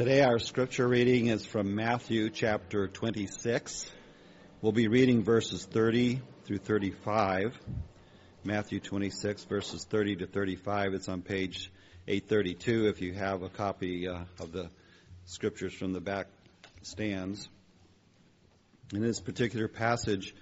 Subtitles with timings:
[0.00, 3.92] Today, our scripture reading is from Matthew chapter 26.
[4.62, 7.54] We'll be reading verses 30 through 35.
[8.42, 10.94] Matthew 26, verses 30 to 35.
[10.94, 11.70] It's on page
[12.08, 14.70] 832 if you have a copy uh, of the
[15.26, 16.28] scriptures from the back
[16.80, 17.46] stands.
[18.94, 20.34] In this particular passage,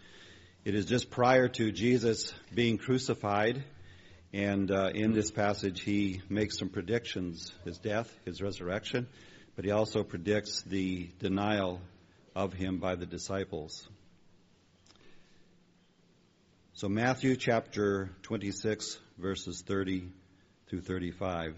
[0.65, 3.65] it is just prior to Jesus being crucified.
[4.33, 9.09] And uh, in this passage, he makes some predictions his death, his resurrection,
[9.59, 11.81] but he also predicts the denial
[12.37, 13.89] of him by the disciples.
[16.75, 20.13] So, Matthew chapter 26, verses 30
[20.69, 21.57] through 35.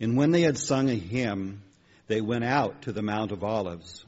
[0.00, 1.62] And when they had sung a hymn,
[2.08, 4.04] they went out to the Mount of Olives.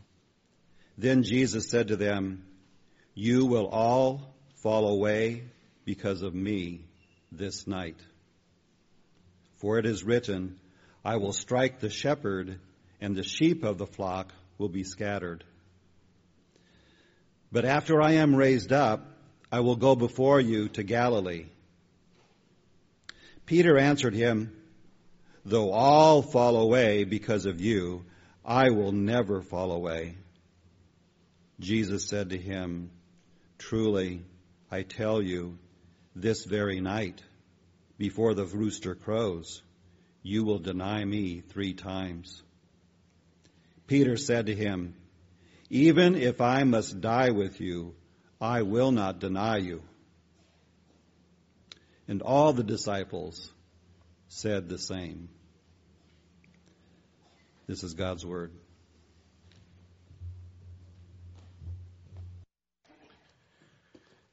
[0.98, 2.44] Then Jesus said to them,
[3.14, 5.44] You will all fall away
[5.84, 6.86] because of me
[7.30, 8.00] this night.
[9.58, 10.58] For it is written,
[11.06, 12.58] I will strike the shepherd,
[13.00, 15.44] and the sheep of the flock will be scattered.
[17.52, 19.06] But after I am raised up,
[19.52, 21.46] I will go before you to Galilee.
[23.46, 24.52] Peter answered him,
[25.44, 28.04] Though all fall away because of you,
[28.44, 30.16] I will never fall away.
[31.60, 32.90] Jesus said to him,
[33.58, 34.24] Truly,
[34.72, 35.56] I tell you,
[36.16, 37.22] this very night,
[37.96, 39.62] before the rooster crows,
[40.26, 42.42] you will deny me three times.
[43.86, 44.96] Peter said to him,
[45.70, 47.94] Even if I must die with you,
[48.40, 49.82] I will not deny you.
[52.08, 53.52] And all the disciples
[54.26, 55.28] said the same.
[57.68, 58.50] This is God's word.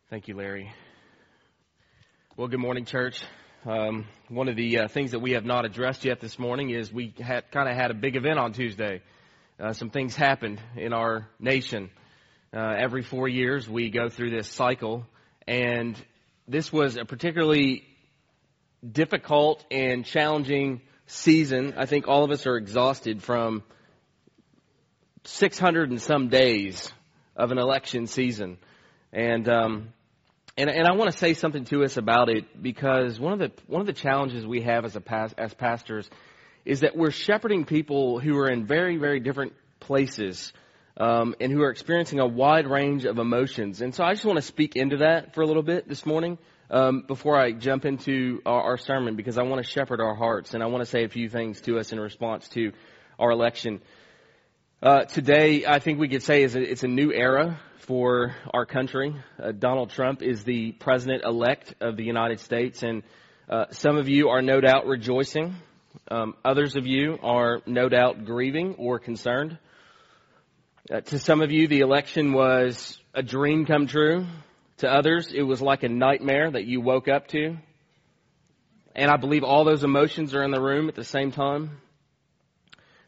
[0.09, 0.71] Thank you, Larry.
[2.35, 3.23] Well, good morning, church.
[3.65, 6.91] Um, one of the uh, things that we have not addressed yet this morning is
[6.91, 9.01] we had kind of had a big event on Tuesday.
[9.57, 11.89] Uh, some things happened in our nation.
[12.53, 15.05] Uh, every four years, we go through this cycle,
[15.47, 15.95] and
[16.45, 17.85] this was a particularly
[18.85, 21.75] difficult and challenging season.
[21.77, 23.63] I think all of us are exhausted from
[25.23, 26.91] 600 and some days
[27.33, 28.57] of an election season,
[29.13, 29.93] and um,
[30.57, 33.51] and, and I want to say something to us about it because one of the
[33.67, 36.09] one of the challenges we have as a as pastors
[36.63, 40.53] is that we're shepherding people who are in very very different places
[40.97, 43.81] um, and who are experiencing a wide range of emotions.
[43.81, 46.37] And so I just want to speak into that for a little bit this morning
[46.69, 50.53] um, before I jump into our, our sermon because I want to shepherd our hearts
[50.53, 52.73] and I want to say a few things to us in response to
[53.17, 53.81] our election.
[54.83, 59.15] Uh, today, I think we could say is it's a new era for our country.
[59.41, 63.03] Uh, Donald Trump is the president elect of the United States, and
[63.49, 65.55] uh, some of you are no doubt rejoicing.
[66.09, 69.57] Um, others of you are no doubt grieving or concerned.
[70.91, 74.25] Uh, to some of you, the election was a dream come true.
[74.77, 77.57] To others, it was like a nightmare that you woke up to.
[78.95, 81.81] And I believe all those emotions are in the room at the same time.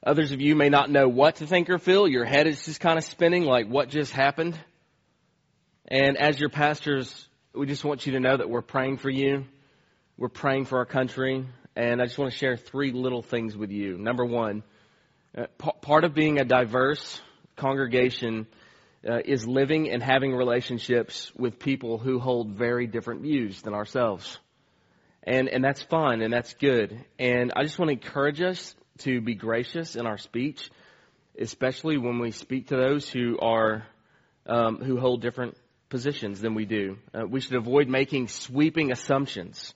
[0.06, 2.08] Others of you may not know what to think or feel.
[2.08, 4.58] Your head is just kind of spinning like what just happened.
[5.88, 9.46] And as your pastors, we just want you to know that we're praying for you.
[10.16, 11.48] We're praying for our country.
[11.76, 13.98] And I just want to share three little things with you.
[13.98, 14.62] Number one,
[15.36, 15.48] uh,
[15.82, 17.20] part of being a diverse
[17.56, 18.46] congregation
[19.10, 24.38] uh, is living and having relationships with people who hold very different views than ourselves.
[25.24, 27.04] And, and that's fine and that's good.
[27.18, 30.70] And I just want to encourage us to be gracious in our speech,
[31.40, 33.86] especially when we speak to those who are
[34.48, 35.58] um, who hold different
[35.90, 36.98] positions than we do.
[37.14, 39.74] Uh, we should avoid making sweeping assumptions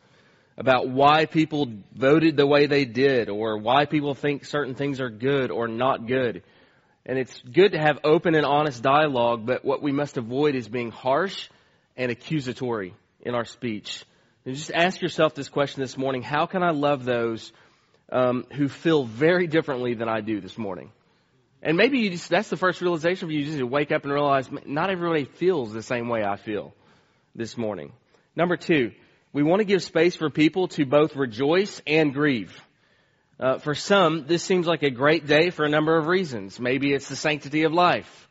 [0.57, 5.09] about why people voted the way they did or why people think certain things are
[5.09, 6.44] good or not good.
[7.06, 10.68] And it's good to have open and honest dialogue, but what we must avoid is
[10.68, 11.50] being harsh
[11.95, 14.04] and accusatory in our speech.
[14.45, 17.51] And just ask yourself this question this morning how can I love those
[18.11, 20.91] um, who feel very differently than I do this morning.
[21.61, 24.13] And maybe you just, that's the first realization for you, just to wake up and
[24.13, 26.73] realize not everybody feels the same way I feel
[27.35, 27.91] this morning.
[28.35, 28.91] Number two,
[29.33, 32.59] we want to give space for people to both rejoice and grieve.
[33.39, 36.59] Uh, for some, this seems like a great day for a number of reasons.
[36.59, 38.27] Maybe it's the sanctity of life.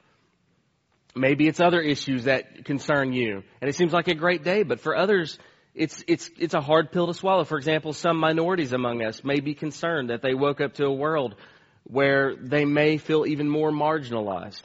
[1.15, 3.43] Maybe it's other issues that concern you.
[3.61, 5.39] And it seems like a great day, but for others,
[5.79, 7.45] it's, it's, it's a hard pill to swallow.
[7.45, 10.93] For example, some minorities among us may be concerned that they woke up to a
[10.93, 11.37] world
[11.85, 14.63] where they may feel even more marginalized.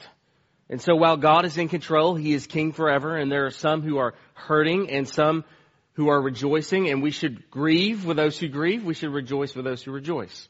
[0.68, 3.82] And so while God is in control, He is king forever, and there are some
[3.82, 5.44] who are hurting and some
[5.92, 8.84] who are rejoicing, and we should grieve with those who grieve.
[8.84, 10.48] We should rejoice with those who rejoice.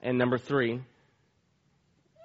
[0.00, 0.80] And number three,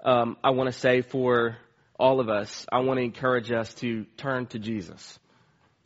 [0.05, 1.57] um, I want to say for
[1.99, 5.19] all of us, I want to encourage us to turn to Jesus,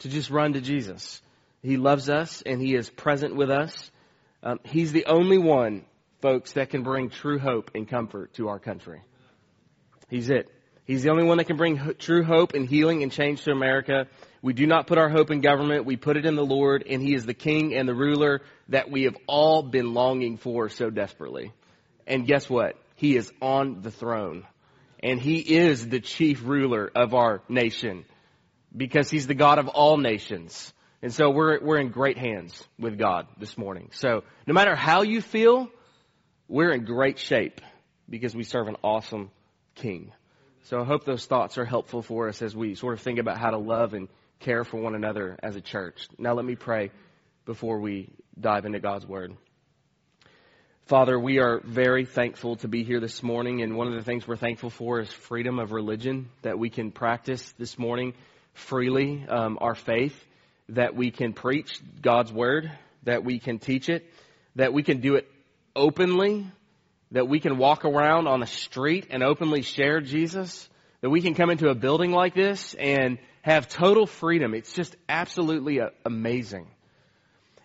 [0.02, 1.22] to just run to Jesus.
[1.62, 3.92] He loves us and He is present with us.
[4.44, 5.86] Um, he's the only one,
[6.22, 9.02] folks, that can bring true hope and comfort to our country.
[10.10, 10.50] He's it.
[10.86, 13.52] He's the only one that can bring ho- true hope and healing and change to
[13.52, 14.08] America.
[14.42, 15.86] We do not put our hope in government.
[15.86, 18.90] We put it in the Lord, and He is the King and the ruler that
[18.90, 21.54] we have all been longing for so desperately.
[22.08, 22.76] And guess what?
[22.96, 24.48] He is on the throne.
[25.04, 28.06] And He is the chief ruler of our nation
[28.76, 30.74] because He's the God of all nations.
[31.02, 33.90] And so we're, we're in great hands with God this morning.
[33.94, 35.70] So no matter how you feel,
[36.48, 37.60] we're in great shape
[38.10, 39.32] because we serve an awesome
[39.76, 40.12] King.
[40.64, 43.38] So I hope those thoughts are helpful for us as we sort of think about
[43.38, 44.10] how to love and
[44.40, 46.08] care for one another as a church.
[46.20, 46.92] Now let me pray
[47.46, 48.10] before we
[48.40, 49.36] dive into God's Word.
[50.86, 54.28] Father, we are very thankful to be here this morning, and one of the things
[54.28, 58.14] we're thankful for is freedom of religion, that we can practice this morning
[58.54, 60.16] freely um, our faith,
[60.70, 62.72] that we can preach God's Word,
[63.04, 64.06] that we can teach it,
[64.56, 65.30] that we can do it
[65.76, 66.48] openly,
[67.12, 70.70] that we can walk around on the street and openly share Jesus,
[71.02, 74.54] that we can come into a building like this and have total freedom.
[74.54, 76.68] It's just absolutely amazing.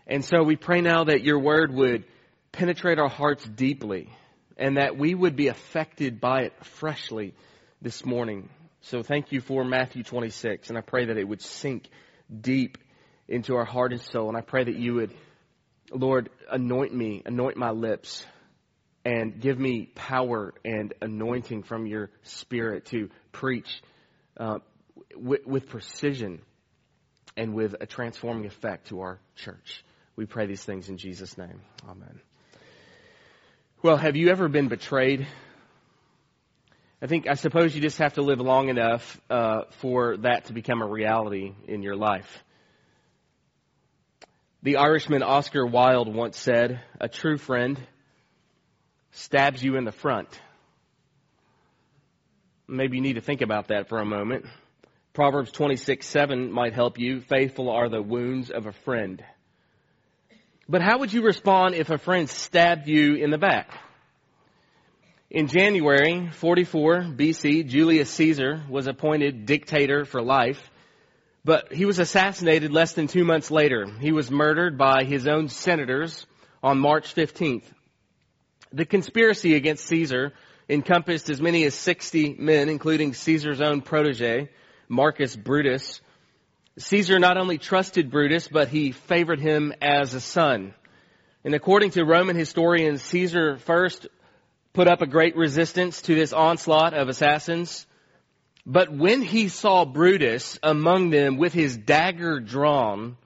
[0.06, 2.04] And so we pray now that your word would
[2.52, 4.08] penetrate our hearts deeply
[4.56, 7.34] and that we would be affected by it freshly
[7.82, 8.48] this morning.
[8.90, 11.88] So thank you for Matthew 26, and I pray that it would sink
[12.40, 12.78] deep
[13.26, 14.28] into our heart and soul.
[14.28, 15.12] And I pray that you would,
[15.90, 18.24] Lord, anoint me, anoint my lips,
[19.04, 23.82] and give me power and anointing from your Spirit to preach
[24.36, 24.60] uh,
[25.16, 26.40] with, with precision
[27.36, 29.84] and with a transforming effect to our church.
[30.14, 31.60] We pray these things in Jesus' name.
[31.88, 32.20] Amen.
[33.82, 35.26] Well, have you ever been betrayed?
[37.06, 40.52] I think, I suppose you just have to live long enough uh, for that to
[40.52, 42.42] become a reality in your life.
[44.64, 47.78] The Irishman Oscar Wilde once said, A true friend
[49.12, 50.26] stabs you in the front.
[52.66, 54.44] Maybe you need to think about that for a moment.
[55.12, 57.20] Proverbs 26, 7 might help you.
[57.20, 59.22] Faithful are the wounds of a friend.
[60.68, 63.70] But how would you respond if a friend stabbed you in the back?
[65.30, 70.70] In January 44 BC, Julius Caesar was appointed dictator for life,
[71.44, 73.86] but he was assassinated less than two months later.
[73.98, 76.26] He was murdered by his own senators
[76.62, 77.64] on March 15th.
[78.72, 80.32] The conspiracy against Caesar
[80.68, 84.48] encompassed as many as 60 men, including Caesar's own protege,
[84.88, 86.00] Marcus Brutus,
[86.78, 90.72] Caesar not only trusted Brutus, but he favored him as a son.
[91.44, 94.06] And according to Roman historians, Caesar first
[94.76, 97.86] put up a great resistance to this onslaught of assassins.
[98.66, 103.16] But when he saw Brutus among them with his dagger drawn,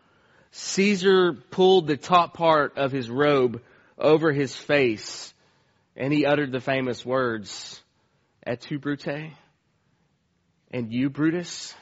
[0.53, 3.63] Caesar pulled the top part of his robe
[3.99, 5.35] over his face
[5.97, 7.83] and he uttered the famous words,
[8.47, 9.33] Et tu, Brute?
[10.71, 11.75] And you, Brutus?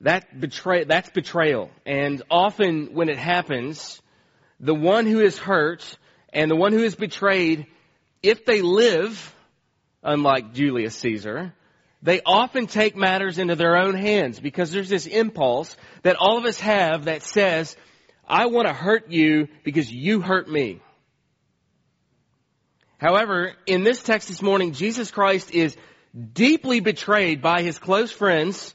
[0.00, 1.70] That betray, that's betrayal.
[1.86, 4.02] And often when it happens,
[4.58, 5.96] the one who is hurt
[6.32, 7.66] and the one who is betrayed,
[8.22, 9.34] if they live,
[10.02, 11.54] unlike Julius Caesar,
[12.02, 16.44] they often take matters into their own hands because there's this impulse that all of
[16.44, 17.76] us have that says,
[18.26, 20.80] I want to hurt you because you hurt me.
[22.98, 25.76] However, in this text this morning, Jesus Christ is
[26.32, 28.74] deeply betrayed by his close friends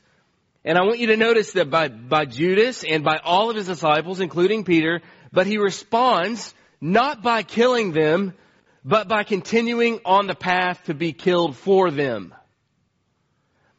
[0.65, 3.67] and I want you to notice that by, by Judas and by all of his
[3.67, 8.34] disciples, including Peter, but he responds not by killing them,
[8.84, 12.34] but by continuing on the path to be killed for them.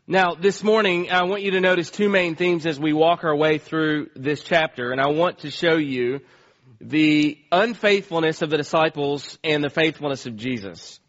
[0.08, 3.34] Now, this morning, I want you to notice two main themes as we walk our
[3.34, 6.20] way through this chapter, and I want to show you
[6.80, 11.00] the unfaithfulness of the disciples and the faithfulness of Jesus.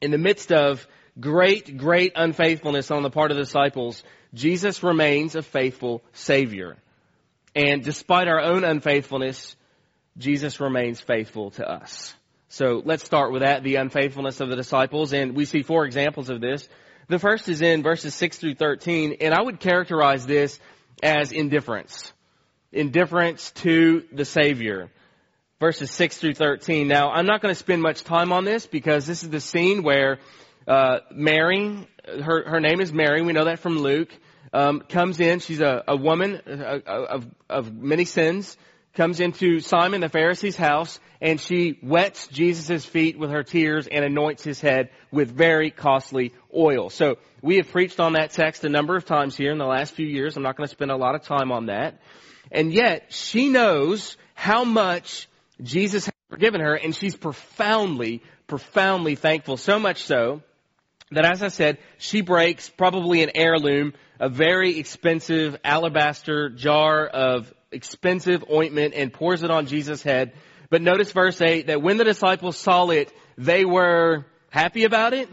[0.00, 0.86] In the midst of
[1.18, 4.02] great, great unfaithfulness on the part of the disciples,
[4.34, 6.76] Jesus remains a faithful Savior.
[7.54, 9.55] And despite our own unfaithfulness,
[10.18, 12.14] Jesus remains faithful to us.
[12.48, 15.12] So let's start with that, the unfaithfulness of the disciples.
[15.12, 16.68] And we see four examples of this.
[17.08, 20.58] The first is in verses 6 through 13, and I would characterize this
[21.02, 22.12] as indifference.
[22.72, 24.90] Indifference to the Savior.
[25.60, 26.88] Verses 6 through 13.
[26.88, 29.82] Now, I'm not going to spend much time on this because this is the scene
[29.82, 30.18] where
[30.66, 34.10] uh, Mary, her, her name is Mary, we know that from Luke,
[34.52, 35.38] um, comes in.
[35.40, 38.56] She's a, a woman of, of many sins,
[38.96, 44.04] comes into Simon the Pharisee's house and she wets Jesus' feet with her tears and
[44.04, 46.90] anoints his head with very costly oil.
[46.90, 49.94] So we have preached on that text a number of times here in the last
[49.94, 50.36] few years.
[50.36, 52.00] I'm not going to spend a lot of time on that.
[52.50, 55.28] And yet she knows how much
[55.62, 59.56] Jesus has forgiven her and she's profoundly, profoundly thankful.
[59.56, 60.42] So much so
[61.10, 67.52] that as I said, she breaks probably an heirloom, a very expensive alabaster jar of
[67.76, 70.32] expensive ointment and pours it on Jesus' head.
[70.68, 75.28] But notice verse 8 that when the disciples saw it, they were happy about it.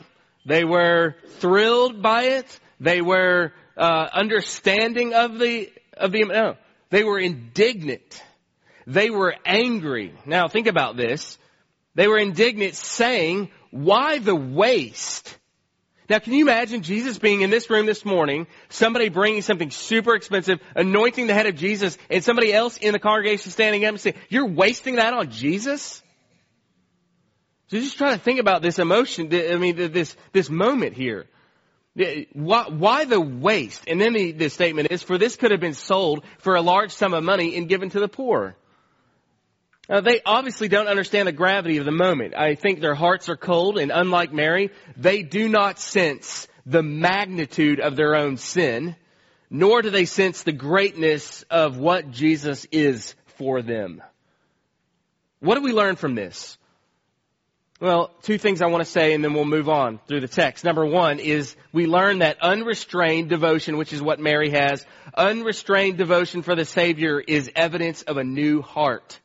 [0.46, 2.60] They were thrilled by it.
[2.80, 6.58] They were uh, understanding of the of the no.
[6.90, 8.22] They were indignant.
[8.86, 10.14] They were angry.
[10.26, 11.38] Now think about this.
[11.96, 15.38] They were indignant saying, why the waste?
[16.10, 20.16] Now, can you imagine Jesus being in this room this morning, somebody bringing something super
[20.16, 24.00] expensive, anointing the head of Jesus, and somebody else in the congregation standing up and
[24.00, 26.04] saying, you're wasting that on Jesus?
[27.68, 31.26] So just try to think about this emotion, I mean, this, this moment here.
[32.34, 33.84] Why, why the waste?
[33.88, 36.92] And then the, the statement is, for this could have been sold for a large
[36.92, 38.56] sum of money and given to the poor.
[39.90, 42.36] Now, they obviously don't understand the gravity of the moment.
[42.36, 47.82] I think their hearts are cold, and unlike Mary, they do not sense the magnitude
[47.82, 48.96] of their own sin,
[49.50, 54.02] nor do they sense the greatness of what Jesus is for them.
[55.40, 56.58] What do we learn from this?
[57.82, 60.64] Well, two things I want to say and then we'll move on through the text.
[60.64, 66.44] Number one is we learn that unrestrained devotion, which is what Mary has, unrestrained devotion
[66.44, 69.20] for the Savior is evidence of a new heart.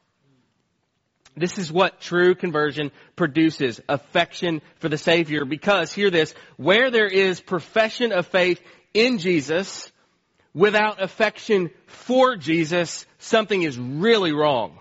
[1.39, 3.81] This is what true conversion produces.
[3.89, 5.45] Affection for the Savior.
[5.45, 8.61] Because, hear this, where there is profession of faith
[8.95, 9.91] in Jesus,
[10.55, 14.79] without affection for Jesus, something is really wrong.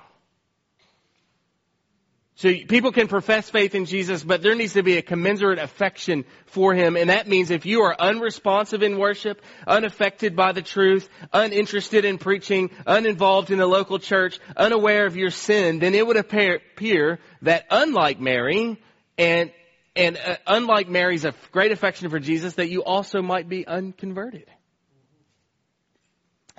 [2.38, 6.24] So people can profess faith in Jesus, but there needs to be a commensurate affection
[6.46, 6.96] for Him.
[6.96, 12.20] And that means if you are unresponsive in worship, unaffected by the truth, uninterested in
[12.20, 17.66] preaching, uninvolved in the local church, unaware of your sin, then it would appear, that
[17.72, 18.80] unlike Mary,
[19.18, 19.52] and,
[19.96, 24.46] and uh, unlike Mary's great affection for Jesus, that you also might be unconverted.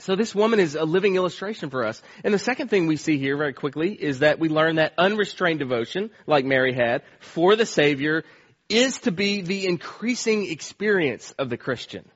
[0.01, 2.01] So this woman is a living illustration for us.
[2.23, 5.59] And the second thing we see here very quickly is that we learn that unrestrained
[5.59, 8.25] devotion, like Mary had, for the Savior
[8.69, 12.09] is to be the increasing experience of the Christian.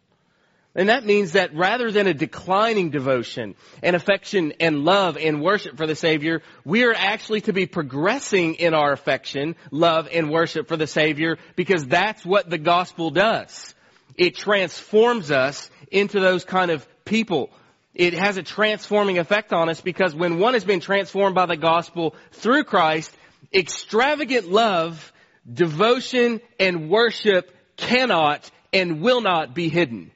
[0.75, 5.77] And that means that rather than a declining devotion and affection and love and worship
[5.77, 10.69] for the Savior, we are actually to be progressing in our affection, love, and worship
[10.69, 13.75] for the Savior because that's what the gospel does.
[14.17, 17.51] It transforms us into those kind of people
[17.95, 21.57] it has a transforming effect on us because when one has been transformed by the
[21.57, 23.15] gospel through Christ,
[23.53, 25.13] extravagant love,
[25.51, 30.11] devotion, and worship cannot and will not be hidden.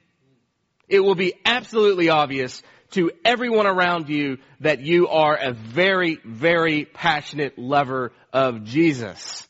[0.89, 6.85] It will be absolutely obvious to everyone around you that you are a very, very
[6.85, 9.47] passionate lover of Jesus.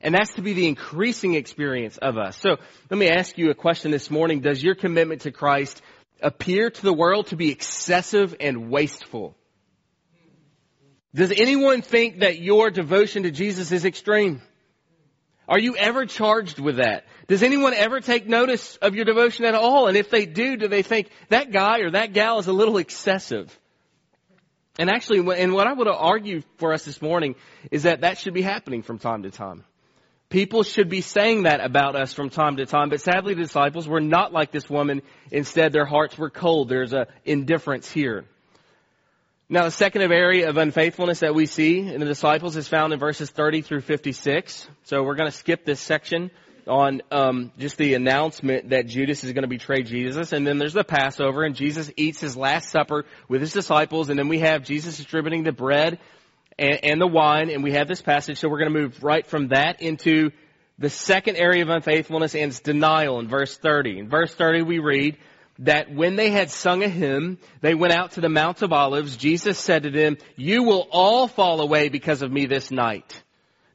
[0.00, 2.36] And that's to be the increasing experience of us.
[2.40, 2.56] So
[2.88, 4.40] let me ask you a question this morning.
[4.40, 5.82] Does your commitment to Christ
[6.20, 9.36] appear to the world to be excessive and wasteful?
[11.14, 14.42] Does anyone think that your devotion to Jesus is extreme?
[15.48, 17.06] Are you ever charged with that?
[17.26, 19.86] Does anyone ever take notice of your devotion at all?
[19.86, 22.76] And if they do, do they think that guy or that gal is a little
[22.76, 23.58] excessive?
[24.78, 27.34] And actually, and what I would argue for us this morning
[27.70, 29.64] is that that should be happening from time to time.
[30.30, 33.88] People should be saying that about us from time to time, but sadly the disciples
[33.88, 35.00] were not like this woman.
[35.30, 36.68] Instead, their hearts were cold.
[36.68, 38.26] There's a indifference here.
[39.48, 42.98] Now, the second area of unfaithfulness that we see in the disciples is found in
[42.98, 44.68] verses 30 through 56.
[44.84, 46.30] So we're going to skip this section
[46.66, 50.74] on um, just the announcement that Judas is going to betray Jesus, and then there's
[50.74, 54.64] the Passover, and Jesus eats his last supper with his disciples, and then we have
[54.64, 55.98] Jesus distributing the bread
[56.58, 59.26] and, and the wine, and we have this passage, so we're going to move right
[59.26, 60.30] from that into
[60.78, 63.98] the second area of unfaithfulness and its denial in verse 30.
[63.98, 65.16] In verse 30 we read
[65.60, 69.16] that when they had sung a hymn, they went out to the Mount of Olives.
[69.16, 73.22] Jesus said to them, you will all fall away because of me this night.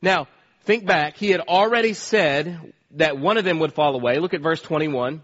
[0.01, 0.27] Now,
[0.63, 1.17] think back.
[1.17, 4.19] He had already said that one of them would fall away.
[4.19, 5.23] Look at verse 21.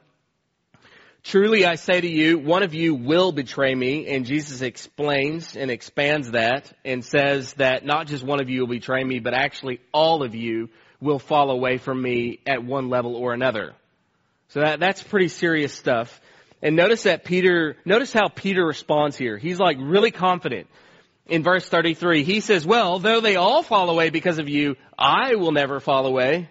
[1.23, 4.07] Truly I say to you, one of you will betray me.
[4.07, 8.67] And Jesus explains and expands that and says that not just one of you will
[8.67, 10.69] betray me, but actually all of you
[11.01, 13.73] will fall away from me at one level or another.
[14.49, 16.19] So that, that's pretty serious stuff.
[16.61, 19.37] And notice that Peter, notice how Peter responds here.
[19.37, 20.67] He's like really confident.
[21.29, 22.23] in verse 33.
[22.23, 26.05] He says, well, though they all fall away because of you, I will never fall
[26.05, 26.49] away.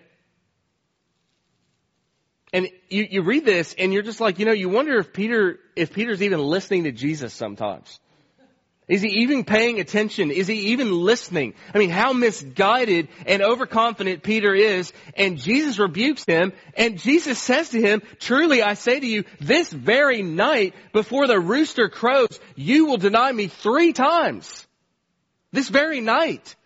[2.52, 5.58] And you, you read this and you're just like, you know, you wonder if Peter,
[5.76, 8.00] if Peter's even listening to Jesus sometimes.
[8.88, 10.30] Is he even paying attention?
[10.30, 11.52] Is he even listening?
[11.74, 14.94] I mean, how misguided and overconfident Peter is.
[15.14, 19.70] And Jesus rebukes him and Jesus says to him, truly I say to you, this
[19.70, 24.66] very night before the rooster crows, you will deny me three times.
[25.52, 26.56] This very night.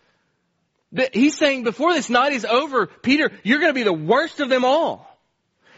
[1.11, 4.47] He's saying before this night is over, Peter, you're going to be the worst of
[4.47, 5.12] them all.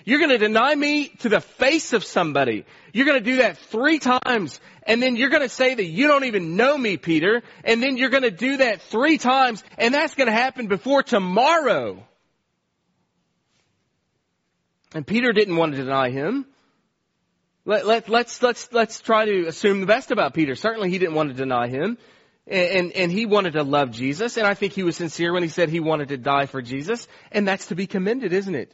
[0.06, 2.66] You're going to deny me to the face of somebody.
[2.94, 4.62] You're going to do that three times.
[4.84, 7.42] And then you're going to say that you don't even know me, Peter.
[7.64, 9.64] And then you're going to do that three times.
[9.80, 12.06] And that's going to happen before tomorrow.
[14.94, 16.46] And Peter didn't want to deny him.
[17.66, 20.54] Let, let, let's, let's, let's try to assume the best about Peter.
[20.54, 21.98] Certainly he didn't want to deny him.
[22.46, 24.38] And, and, and he wanted to love Jesus.
[24.38, 27.08] And I think he was sincere when he said he wanted to die for Jesus.
[27.32, 28.72] And that's to be commended, isn't it?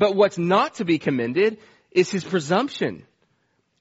[0.00, 1.58] But what's not to be commended
[1.90, 3.04] is his presumption.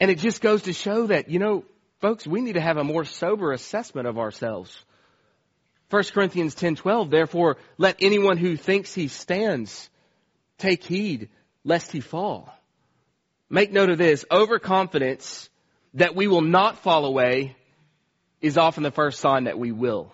[0.01, 1.63] And it just goes to show that, you know,
[2.01, 4.77] folks, we need to have a more sober assessment of ourselves.
[5.89, 9.89] 1 Corinthians 10:12 Therefore let anyone who thinks he stands
[10.57, 11.29] take heed
[11.63, 12.53] lest he fall.
[13.49, 15.49] Make note of this, overconfidence
[15.93, 17.55] that we will not fall away
[18.41, 20.11] is often the first sign that we will.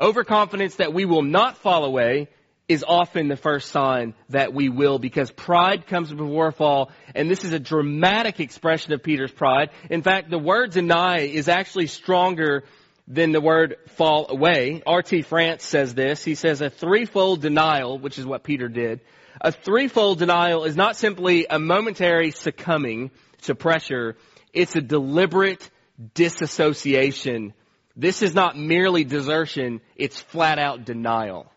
[0.00, 2.28] Overconfidence that we will not fall away
[2.68, 7.30] is often the first sign that we will because pride comes before a fall and
[7.30, 9.70] this is a dramatic expression of Peter's pride.
[9.90, 12.64] In fact, the word deny is actually stronger
[13.06, 14.82] than the word fall away.
[14.86, 15.22] R.T.
[15.22, 16.24] France says this.
[16.24, 19.00] He says a threefold denial, which is what Peter did,
[19.40, 23.10] a threefold denial is not simply a momentary succumbing
[23.42, 24.16] to pressure.
[24.52, 25.68] It's a deliberate
[26.14, 27.52] disassociation.
[27.96, 29.80] This is not merely desertion.
[29.96, 31.50] It's flat out denial.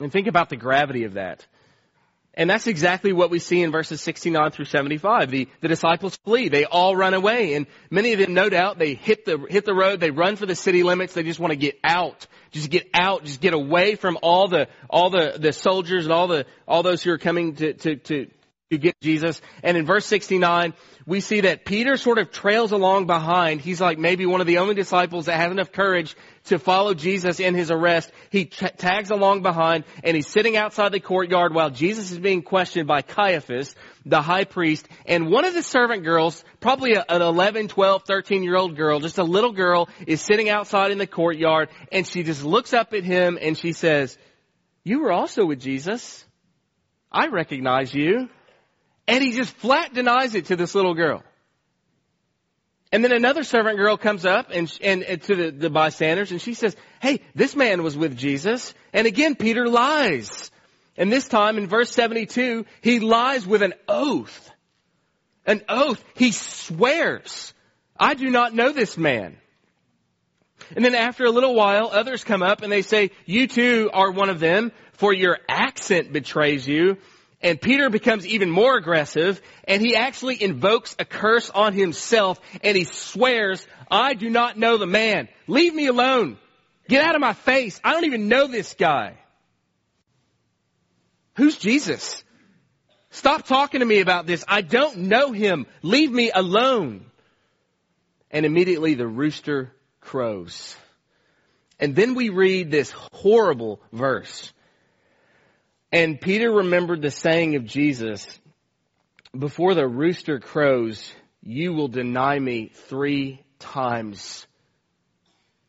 [0.00, 1.46] And think about the gravity of that.
[2.38, 5.28] And that's exactly what we see in verses 69 through 75.
[5.28, 6.48] The, the disciples flee.
[6.48, 7.54] They all run away.
[7.54, 9.98] And many of them, no doubt, they hit the, hit the road.
[9.98, 11.14] They run for the city limits.
[11.14, 12.28] They just want to get out.
[12.52, 13.24] Just get out.
[13.24, 17.02] Just get away from all the, all the, the soldiers and all the, all those
[17.02, 18.30] who are coming to, to, to,
[18.70, 19.40] to get Jesus.
[19.64, 20.74] And in verse 69,
[21.06, 23.62] we see that Peter sort of trails along behind.
[23.62, 26.14] He's like maybe one of the only disciples that has enough courage
[26.48, 28.10] to follow Jesus in his arrest.
[28.30, 32.42] He t- tags along behind and he's sitting outside the courtyard while Jesus is being
[32.42, 34.88] questioned by Caiaphas, the high priest.
[35.06, 39.00] And one of the servant girls, probably a, an 11, 12, 13 year old girl,
[39.00, 42.92] just a little girl, is sitting outside in the courtyard and she just looks up
[42.94, 44.18] at him and she says,
[44.84, 46.24] you were also with Jesus.
[47.12, 48.28] I recognize you.
[49.06, 51.22] And he just flat denies it to this little girl.
[52.90, 56.40] And then another servant girl comes up and, and, and to the, the bystanders and
[56.40, 58.72] she says, hey, this man was with Jesus.
[58.92, 60.50] And again, Peter lies.
[60.96, 64.50] And this time in verse 72, he lies with an oath.
[65.44, 66.02] An oath.
[66.14, 67.52] He swears,
[67.98, 69.36] I do not know this man.
[70.74, 74.10] And then after a little while, others come up and they say, you too are
[74.10, 76.98] one of them, for your accent betrays you.
[77.40, 82.76] And Peter becomes even more aggressive and he actually invokes a curse on himself and
[82.76, 85.28] he swears, I do not know the man.
[85.46, 86.36] Leave me alone.
[86.88, 87.80] Get out of my face.
[87.84, 89.18] I don't even know this guy.
[91.36, 92.24] Who's Jesus?
[93.10, 94.44] Stop talking to me about this.
[94.48, 95.66] I don't know him.
[95.82, 97.06] Leave me alone.
[98.30, 100.76] And immediately the rooster crows.
[101.78, 104.52] And then we read this horrible verse.
[105.90, 108.26] And Peter remembered the saying of Jesus,
[109.36, 114.46] before the rooster crows, you will deny me three times.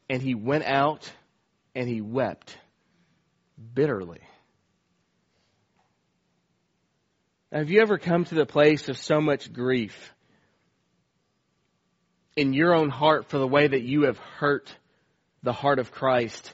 [0.09, 1.09] And he went out
[1.75, 2.57] and he wept
[3.73, 4.21] bitterly.
[7.51, 10.13] Have you ever come to the place of so much grief
[12.35, 14.73] in your own heart for the way that you have hurt
[15.43, 16.53] the heart of Christ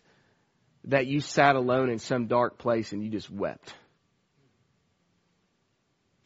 [0.86, 3.69] that you sat alone in some dark place and you just wept?
[3.69, 3.76] Have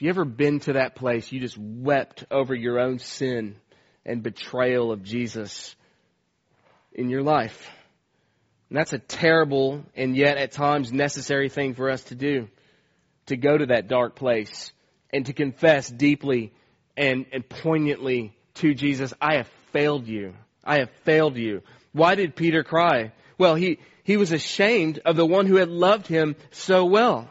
[0.05, 3.55] you ever been to that place you just wept over your own sin
[4.05, 5.75] and betrayal of Jesus
[6.93, 7.69] in your life?
[8.69, 12.47] And that's a terrible and yet at times necessary thing for us to do.
[13.27, 14.71] To go to that dark place
[15.11, 16.53] and to confess deeply
[16.95, 20.33] and, and poignantly to Jesus, I have failed you.
[20.63, 21.61] I have failed you.
[21.91, 23.11] Why did Peter cry?
[23.39, 27.27] Well, he, he was ashamed of the one who had loved him so well.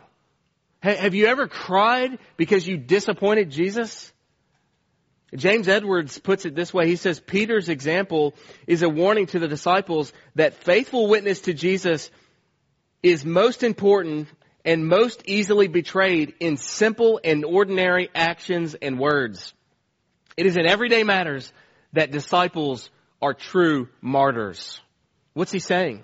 [0.80, 4.12] Have you ever cried because you disappointed Jesus?
[5.34, 6.86] James Edwards puts it this way.
[6.86, 8.34] He says Peter's example
[8.66, 12.10] is a warning to the disciples that faithful witness to Jesus
[13.02, 14.28] is most important
[14.64, 19.52] and most easily betrayed in simple and ordinary actions and words.
[20.36, 21.52] It is in everyday matters
[21.92, 22.88] that disciples
[23.20, 24.80] are true martyrs.
[25.38, 26.02] What's he saying?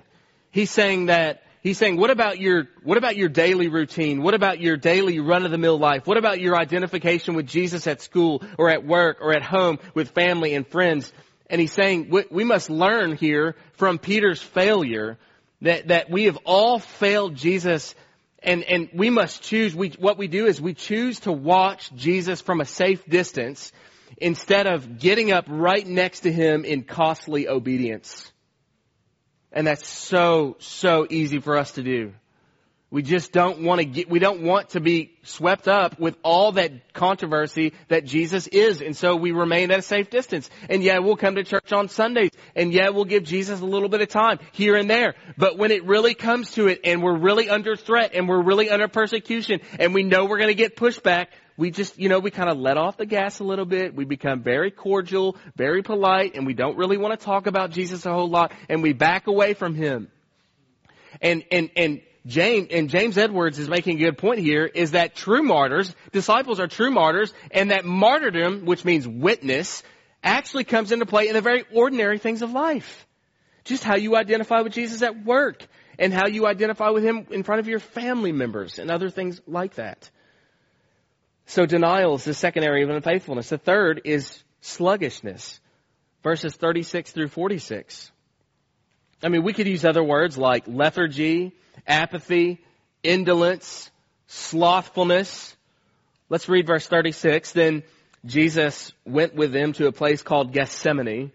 [0.52, 4.22] He's saying that He's saying, what about your, what about your daily routine?
[4.22, 6.06] What about your daily run of the mill life?
[6.06, 10.10] What about your identification with Jesus at school or at work or at home with
[10.10, 11.10] family and friends?
[11.48, 15.16] And he's saying, we must learn here from Peter's failure
[15.62, 17.94] that, that we have all failed Jesus
[18.40, 22.42] and, and we must choose, we, what we do is we choose to watch Jesus
[22.42, 23.72] from a safe distance
[24.18, 28.30] instead of getting up right next to him in costly obedience.
[29.54, 32.12] And that's so, so easy for us to do.
[32.90, 36.52] We just don't want to get, we don't want to be swept up with all
[36.52, 38.82] that controversy that Jesus is.
[38.82, 40.48] And so we remain at a safe distance.
[40.68, 42.30] And yeah, we'll come to church on Sundays.
[42.54, 45.14] And yeah, we'll give Jesus a little bit of time here and there.
[45.36, 48.70] But when it really comes to it and we're really under threat and we're really
[48.70, 52.30] under persecution and we know we're going to get pushback, we just, you know, we
[52.30, 53.94] kind of let off the gas a little bit.
[53.94, 58.04] We become very cordial, very polite, and we don't really want to talk about Jesus
[58.06, 60.08] a whole lot, and we back away from Him.
[61.20, 65.14] And, and, and James, and James Edwards is making a good point here, is that
[65.14, 69.84] true martyrs, disciples are true martyrs, and that martyrdom, which means witness,
[70.24, 73.06] actually comes into play in the very ordinary things of life.
[73.64, 75.64] Just how you identify with Jesus at work,
[76.00, 79.40] and how you identify with Him in front of your family members, and other things
[79.46, 80.10] like that.
[81.46, 83.50] So denial is the second area of unfaithfulness.
[83.50, 85.60] The third is sluggishness.
[86.22, 88.10] Verses 36 through 46.
[89.22, 91.52] I mean, we could use other words like lethargy,
[91.86, 92.60] apathy,
[93.02, 93.90] indolence,
[94.26, 95.54] slothfulness.
[96.30, 97.52] Let's read verse 36.
[97.52, 97.82] Then
[98.24, 101.30] Jesus went with them to a place called Gethsemane,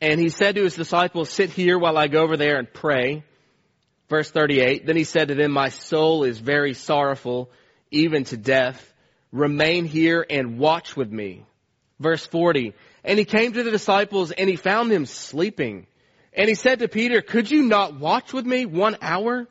[0.00, 3.24] and he said to his disciples, sit here while I go over there and pray.
[4.08, 4.86] Verse 38.
[4.86, 7.50] Then he said to them, my soul is very sorrowful,
[7.90, 8.92] even to death
[9.36, 11.44] remain here and watch with me.
[11.98, 12.74] Verse 40.
[13.04, 15.86] And he came to the disciples and he found them sleeping.
[16.32, 19.46] And he said to Peter, could you not watch with me one hour?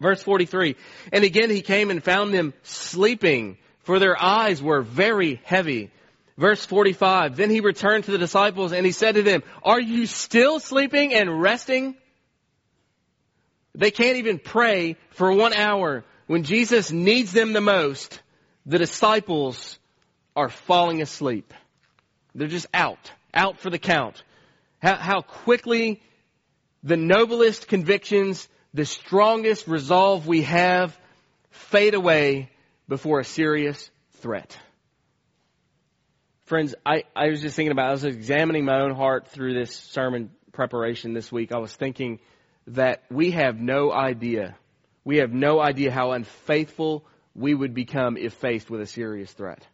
[0.00, 0.76] Verse 43.
[1.12, 5.90] And again he came and found them sleeping for their eyes were very heavy.
[6.36, 7.36] Verse 45.
[7.36, 11.14] Then he returned to the disciples and he said to them, are you still sleeping
[11.14, 11.94] and resting?
[13.74, 18.20] They can't even pray for one hour when Jesus needs them the most
[18.66, 19.78] the disciples
[20.36, 21.52] are falling asleep.
[22.34, 24.22] They're just out, out for the count.
[24.82, 26.02] How, how quickly
[26.82, 30.96] the noblest convictions, the strongest resolve we have
[31.50, 32.50] fade away
[32.88, 34.58] before a serious threat.
[36.46, 39.74] Friends, I, I was just thinking about, I was examining my own heart through this
[39.74, 41.52] sermon preparation this week.
[41.52, 42.20] I was thinking
[42.66, 44.56] that we have no idea,
[45.04, 49.66] we have no idea how unfaithful we would become if faced with a serious threat.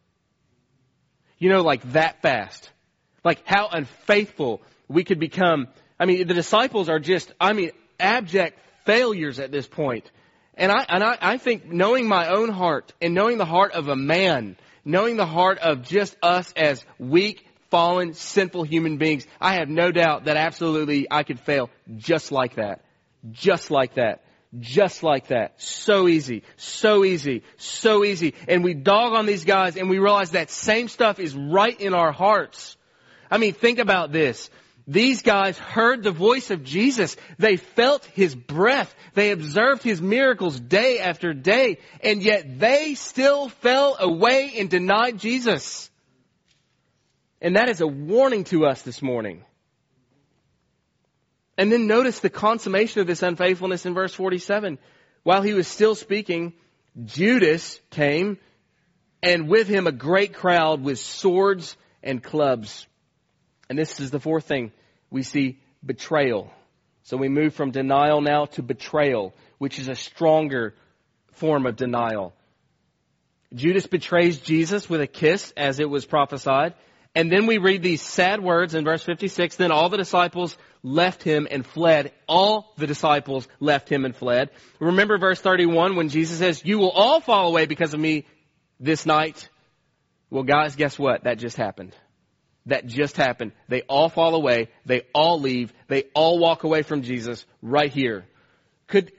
[1.38, 2.70] You know, like that fast.
[3.25, 5.68] Like how unfaithful we could become.
[5.99, 10.11] I mean, the disciples are just, I mean, abject failures at this point.
[10.55, 13.88] And I, and I, I think knowing my own heart and knowing the heart of
[13.88, 19.55] a man, knowing the heart of just us as weak, fallen, sinful human beings, I
[19.55, 22.83] have no doubt that absolutely I could fail just like that.
[23.31, 24.23] Just like that.
[24.59, 25.63] Just like that.
[25.63, 26.43] So easy.
[26.57, 27.45] So easy.
[27.57, 28.35] So easy.
[28.49, 31.95] And we dog on these guys and we realize that same stuff is right in
[31.95, 32.77] our hearts.
[33.31, 34.51] I mean, think about this.
[34.89, 37.17] These guys heard the voice of Jesus.
[37.39, 38.93] They felt His breath.
[39.15, 41.79] They observed His miracles day after day.
[42.03, 45.89] And yet they still fell away and denied Jesus.
[47.41, 49.45] And that is a warning to us this morning.
[51.61, 54.79] And then notice the consummation of this unfaithfulness in verse 47.
[55.25, 56.55] While he was still speaking,
[57.05, 58.38] Judas came
[59.23, 62.87] and with him a great crowd with swords and clubs.
[63.68, 64.73] And this is the fourth thing.
[65.11, 66.51] We see betrayal.
[67.03, 70.75] So we move from denial now to betrayal, which is a stronger
[71.33, 72.33] form of denial.
[73.53, 76.73] Judas betrays Jesus with a kiss as it was prophesied.
[77.14, 79.57] And then we read these sad words in verse 56.
[79.57, 82.12] Then all the disciples left him and fled.
[82.29, 84.51] All the disciples left him and fled.
[84.79, 88.27] Remember verse 31 when Jesus says, you will all fall away because of me
[88.79, 89.49] this night.
[90.31, 91.25] Well guys, guess what?
[91.25, 91.96] That just happened.
[92.66, 93.53] That just happened.
[93.68, 94.68] They all fall away.
[94.87, 95.73] They all leave.
[95.88, 98.27] They all walk away from Jesus right here.
[98.87, 99.11] Could,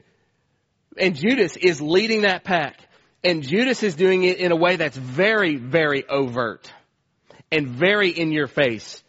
[0.98, 2.78] and Judas is leading that pack.
[3.24, 6.72] And Judas is doing it in a way that's very, very overt.
[7.52, 9.04] And very in your face.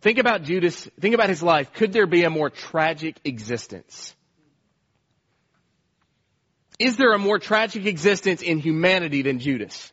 [0.00, 1.72] Think about Judas, think about his life.
[1.74, 4.14] Could there be a more tragic existence?
[6.78, 9.92] Is there a more tragic existence in humanity than Judas?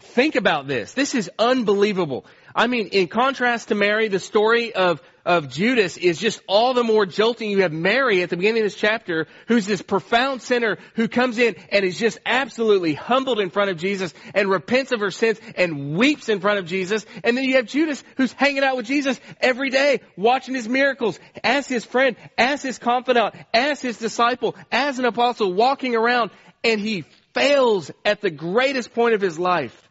[0.00, 0.92] Think about this.
[0.92, 2.26] This is unbelievable.
[2.54, 6.82] I mean, in contrast to Mary, the story of, of Judas is just all the
[6.82, 7.50] more jolting.
[7.50, 11.36] You have Mary at the beginning of this chapter, who's this profound sinner who comes
[11.36, 15.38] in and is just absolutely humbled in front of Jesus and repents of her sins
[15.54, 17.04] and weeps in front of Jesus.
[17.22, 21.20] And then you have Judas who's hanging out with Jesus every day, watching his miracles,
[21.44, 26.30] as his friend, as his confidant, as his disciple, as an apostle, walking around,
[26.64, 29.87] and he fails at the greatest point of his life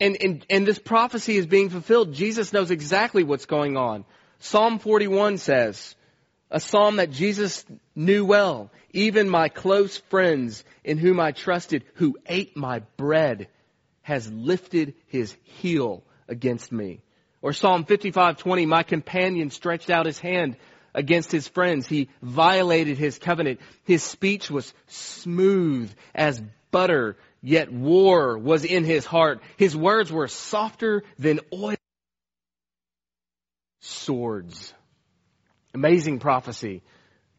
[0.00, 2.12] and, and, and this prophecy is being fulfilled.
[2.12, 4.04] Jesus knows exactly what's going on.
[4.38, 5.94] Psalm 41 says,
[6.50, 7.64] a psalm that Jesus
[7.96, 13.48] knew well, even my close friends in whom I trusted, who ate my bread,
[14.02, 17.00] has lifted his heel against me.
[17.42, 20.56] Or Psalm 55:20, my companion stretched out his hand
[20.94, 21.86] against his friends.
[21.86, 23.60] He violated his covenant.
[23.84, 29.42] His speech was smooth as butter Yet war was in his heart.
[29.58, 31.76] His words were softer than oil.
[33.80, 34.72] Swords.
[35.74, 36.82] Amazing prophecy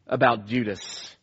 [0.06, 1.16] about Judas.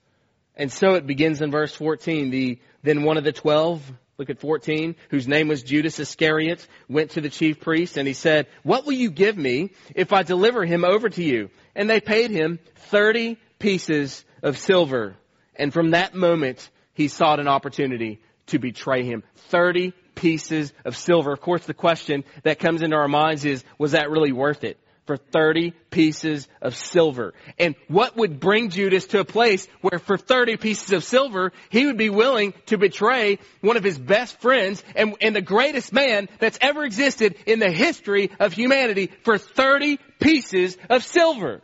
[0.57, 2.29] And so it begins in verse 14.
[2.29, 3.81] The, then one of the twelve,
[4.17, 8.13] look at 14, whose name was Judas Iscariot, went to the chief priest and he
[8.13, 11.51] said, what will you give me if I deliver him over to you?
[11.73, 15.15] And they paid him 30 pieces of silver.
[15.55, 19.23] And from that moment, he sought an opportunity to betray him.
[19.49, 21.31] 30 pieces of silver.
[21.31, 24.77] Of course, the question that comes into our minds is, was that really worth it?
[25.05, 27.33] For 30 pieces of silver.
[27.59, 31.85] And what would bring Judas to a place where for 30 pieces of silver, he
[31.85, 36.29] would be willing to betray one of his best friends and, and the greatest man
[36.39, 41.61] that's ever existed in the history of humanity for 30 pieces of silver?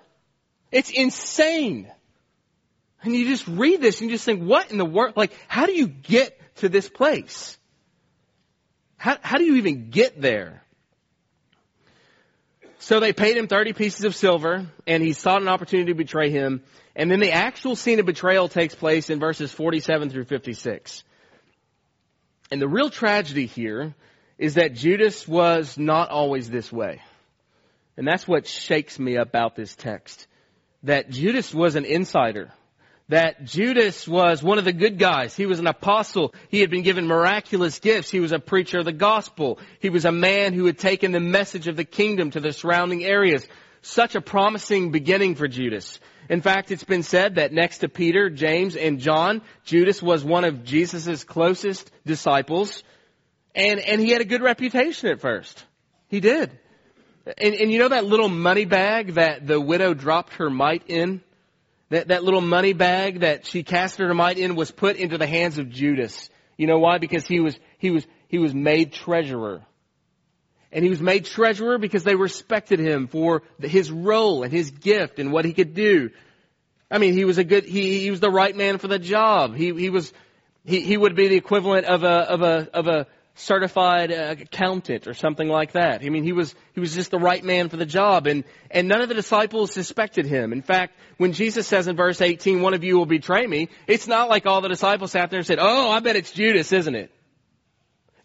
[0.69, 1.89] It's insane.
[3.01, 5.15] And you just read this and you just think, what in the world?
[5.15, 7.58] Like, how do you get to this place?
[8.98, 10.62] How, how do you even get there?
[12.80, 16.30] So they paid him 30 pieces of silver, and he sought an opportunity to betray
[16.30, 16.63] him.
[16.95, 21.04] And then the actual scene of betrayal takes place in verses 47 through 56.
[22.52, 23.93] And the real tragedy here
[24.38, 27.02] is that Judas was not always this way.
[27.98, 30.28] And that's what shakes me about this text.
[30.84, 32.52] That Judas was an insider
[33.10, 35.36] that Judas was one of the good guys.
[35.36, 36.34] He was an apostle.
[36.50, 38.10] He had been given miraculous gifts.
[38.10, 39.60] He was a preacher of the gospel.
[39.80, 43.04] He was a man who had taken the message of the kingdom to the surrounding
[43.04, 43.45] areas.
[43.82, 46.00] Such a promising beginning for Judas.
[46.30, 50.43] In fact, it's been said that next to Peter, James, and John, Judas was one
[50.43, 52.84] of Jesus' closest disciples.
[53.56, 55.65] And, and he had a good reputation at first.
[56.10, 56.52] He did.
[57.38, 61.22] And, and you know that little money bag that the widow dropped her mite in?
[61.89, 65.28] That, that little money bag that she cast her mite in was put into the
[65.28, 66.30] hands of Judas.
[66.58, 66.97] You know why?
[66.99, 69.65] Because he was, he was, he was made treasurer.
[70.71, 75.17] And he was made treasurer because they respected him for his role and his gift
[75.17, 76.12] and what he could do.
[76.91, 79.56] I mean, he was a good, he, he was the right man for the job.
[79.56, 80.13] He, he was,
[80.65, 83.08] he, he would be the equivalent of a, of a, of a
[83.39, 86.04] certified uh, accountant or something like that.
[86.04, 88.88] I mean, he was, he was just the right man for the job and, and
[88.88, 90.52] none of the disciples suspected him.
[90.52, 94.08] In fact, when Jesus says in verse 18, one of you will betray me, it's
[94.08, 96.95] not like all the disciples sat there and said, oh, I bet it's Judas, isn't
[96.95, 97.12] it?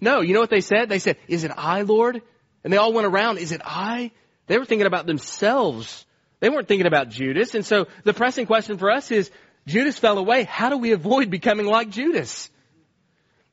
[0.01, 0.89] No, you know what they said?
[0.89, 2.21] They said, is it I, Lord?
[2.65, 4.11] And they all went around, is it I?
[4.49, 6.05] They were thinking about themselves.
[6.41, 7.55] They weren't thinking about Judas.
[7.55, 9.31] And so the pressing question for us is,
[9.67, 10.43] Judas fell away.
[10.45, 12.51] How do we avoid becoming like Judas?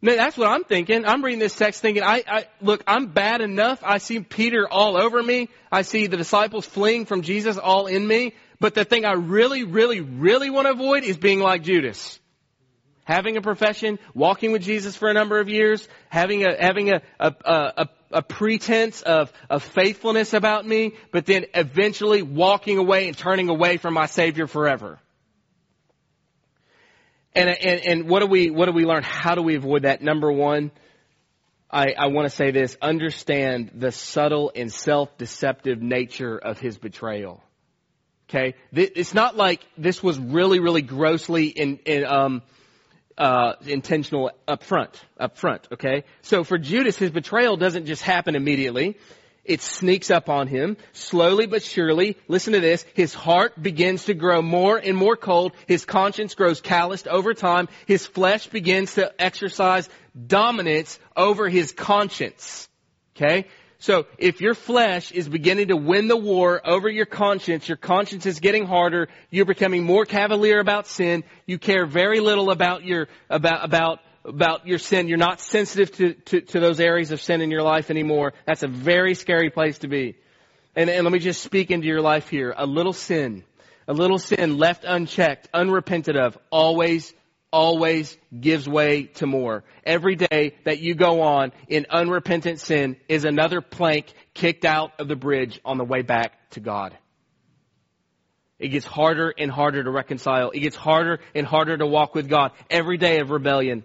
[0.03, 1.05] That's what I'm thinking.
[1.05, 3.79] I'm reading this text thinking, I, I, look, I'm bad enough.
[3.83, 5.49] I see Peter all over me.
[5.71, 8.33] I see the disciples fleeing from Jesus all in me.
[8.59, 12.19] But the thing I really, really, really want to avoid is being like Judas.
[13.03, 17.01] Having a profession, walking with Jesus for a number of years, having a, having a,
[17.19, 23.17] a, a, a pretense of, of faithfulness about me, but then eventually walking away and
[23.17, 24.99] turning away from my Savior forever.
[27.33, 29.03] And, and, and what do we, what do we learn?
[29.03, 30.01] How do we avoid that?
[30.01, 30.71] Number one,
[31.69, 32.77] I, I want to say this.
[32.81, 37.41] Understand the subtle and self-deceptive nature of his betrayal.
[38.29, 38.55] Okay?
[38.73, 42.41] It's not like this was really, really grossly in, in, um,
[43.17, 46.05] uh, intentional up front, up front, okay?
[46.21, 48.97] So for Judas, his betrayal doesn't just happen immediately.
[49.43, 52.17] It sneaks up on him slowly but surely.
[52.27, 52.85] Listen to this.
[52.93, 55.53] His heart begins to grow more and more cold.
[55.67, 57.67] His conscience grows calloused over time.
[57.87, 59.89] His flesh begins to exercise
[60.27, 62.69] dominance over his conscience.
[63.15, 63.47] Okay?
[63.79, 68.27] So if your flesh is beginning to win the war over your conscience, your conscience
[68.27, 73.07] is getting harder, you're becoming more cavalier about sin, you care very little about your,
[73.27, 77.41] about, about, about your sin, you're not sensitive to, to, to those areas of sin
[77.41, 80.17] in your life anymore, that's a very scary place to be.
[80.75, 82.53] And, and let me just speak into your life here.
[82.55, 83.43] A little sin,
[83.87, 87.13] a little sin left unchecked, unrepented of, always
[87.51, 89.63] always gives way to more.
[89.83, 95.07] Every day that you go on in unrepentant sin is another plank kicked out of
[95.07, 96.97] the bridge on the way back to God.
[98.57, 100.51] It gets harder and harder to reconcile.
[100.51, 102.51] It gets harder and harder to walk with God.
[102.69, 103.83] Every day of rebellion.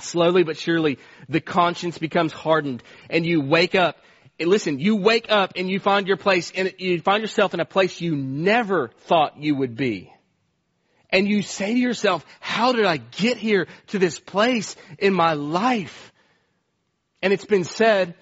[0.00, 3.96] Slowly but surely, the conscience becomes hardened and you wake up
[4.40, 7.60] and listen, you wake up and you find your place and you find yourself in
[7.60, 10.12] a place you never thought you would be
[11.10, 15.32] and you say to yourself, how did I get here to this place in my
[15.34, 16.12] life?
[17.22, 18.14] And it's been said,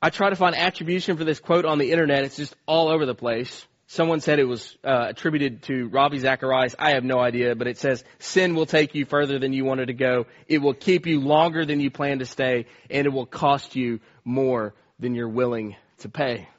[0.00, 2.24] I try to find attribution for this quote on the internet.
[2.24, 3.66] It's just all over the place.
[3.90, 6.74] Someone said it was uh, attributed to Ravi Zacharias.
[6.78, 9.86] I have no idea, but it says, sin will take you further than you wanted
[9.86, 10.26] to go.
[10.46, 14.00] It will keep you longer than you plan to stay, and it will cost you
[14.26, 16.50] more than you're willing to pay.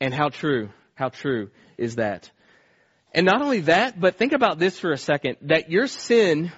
[0.00, 2.30] And how true, how true is that?
[3.12, 6.52] And not only that, but think about this for a second, that your sin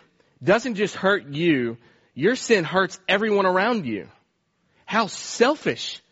[0.44, 1.78] doesn't just hurt you,
[2.14, 4.08] your sin hurts everyone around you.
[4.84, 6.02] How selfish.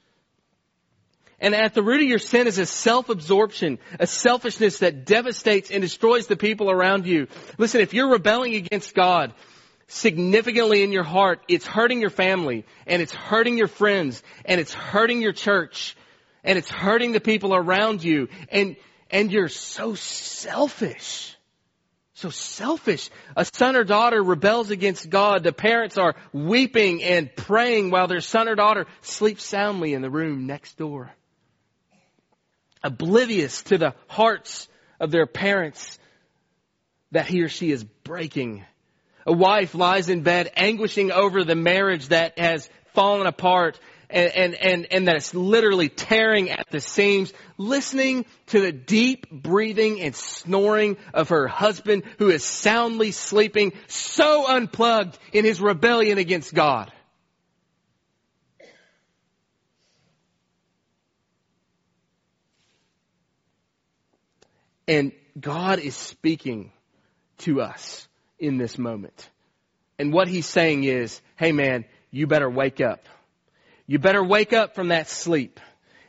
[1.41, 5.81] And at the root of your sin is a self-absorption, a selfishness that devastates and
[5.81, 7.29] destroys the people around you.
[7.59, 9.33] Listen, if you're rebelling against God
[9.87, 14.75] significantly in your heart, it's hurting your family, and it's hurting your friends, and it's
[14.75, 15.97] hurting your church,
[16.43, 18.29] and it's hurting the people around you.
[18.51, 18.77] And
[19.11, 21.35] and you're so selfish.
[22.15, 23.11] So selfish.
[23.37, 25.45] A son or daughter rebels against God.
[25.45, 30.11] The parents are weeping and praying while their son or daughter sleeps soundly in the
[30.11, 31.13] room next door.
[32.83, 34.69] Oblivious to the hearts
[35.01, 35.99] of their parents
[37.13, 38.65] that he or she is breaking.
[39.27, 43.79] A wife lies in bed anguishing over the marriage that has fallen apart
[44.11, 49.31] and, and, and, and that it's literally tearing at the seams, listening to the deep
[49.31, 56.19] breathing and snoring of her husband who is soundly sleeping, so unplugged in his rebellion
[56.19, 56.91] against God.
[64.89, 66.73] And God is speaking
[67.39, 69.29] to us in this moment.
[69.99, 73.05] And what he's saying is, hey man, you better wake up.
[73.87, 75.61] You better wake up from that sleep.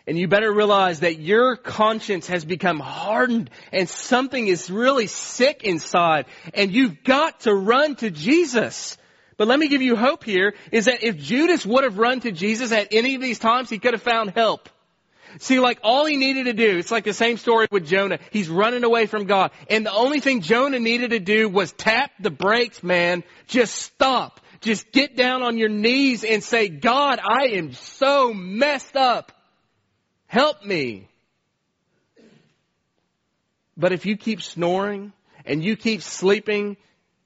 [0.07, 5.63] And you better realize that your conscience has become hardened and something is really sick
[5.63, 8.97] inside and you've got to run to Jesus.
[9.37, 12.31] But let me give you hope here is that if Judas would have run to
[12.31, 14.67] Jesus at any of these times, he could have found help.
[15.37, 18.19] See, like all he needed to do, it's like the same story with Jonah.
[18.31, 19.51] He's running away from God.
[19.69, 23.23] And the only thing Jonah needed to do was tap the brakes, man.
[23.47, 24.41] Just stop.
[24.61, 29.31] Just get down on your knees and say, God, I am so messed up.
[30.25, 31.07] Help me.
[33.77, 35.13] But if you keep snoring
[35.45, 36.75] and you keep sleeping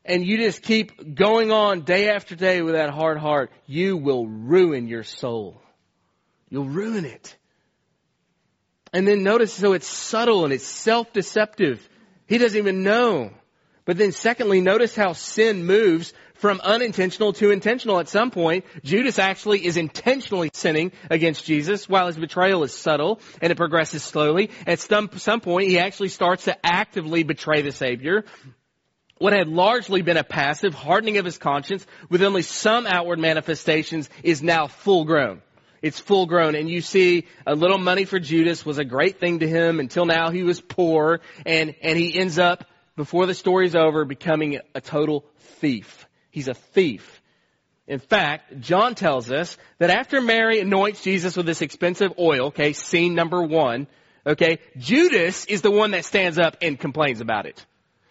[0.06, 4.28] and you just keep going on day after day with that hard heart, you will
[4.28, 5.60] ruin your soul.
[6.50, 7.36] You'll ruin it.
[8.94, 11.90] And then notice, so it's subtle and it's self-deceptive.
[12.28, 13.32] He doesn't even know.
[13.86, 18.66] But then secondly, notice how sin moves from unintentional to intentional at some point.
[18.84, 24.04] Judas actually is intentionally sinning against Jesus while his betrayal is subtle and it progresses
[24.04, 24.52] slowly.
[24.68, 28.26] At some, some point, he actually starts to actively betray the Savior.
[29.18, 34.10] What had largely been a passive hardening of his conscience with only some outward manifestations
[34.22, 35.42] is now full grown.
[35.84, 39.40] It's full grown and you see a little money for Judas was a great thing
[39.40, 42.66] to him until now he was poor and, and he ends up
[42.96, 45.26] before the story's over becoming a total
[45.60, 46.08] thief.
[46.32, 47.22] He's a thief.
[47.86, 52.72] In fact, John tells us that after Mary anoints Jesus with this expensive oil, okay,
[52.72, 53.88] scene number one,
[54.26, 57.66] okay, Judas is the one that stands up and complains about it.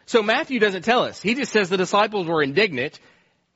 [0.04, 1.22] So Matthew doesn't tell us.
[1.22, 3.00] He just says the disciples were indignant,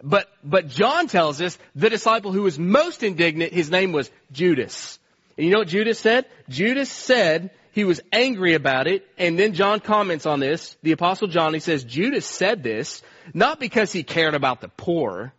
[0.02, 4.98] but, but John tells us the disciple who was most indignant, his name was Judas.
[5.36, 6.26] And you know what Judas said?
[6.48, 10.76] Judas said he was angry about it, and then John comments on this.
[10.82, 13.02] The apostle John, he says, Judas said this
[13.34, 15.32] not because he cared about the poor,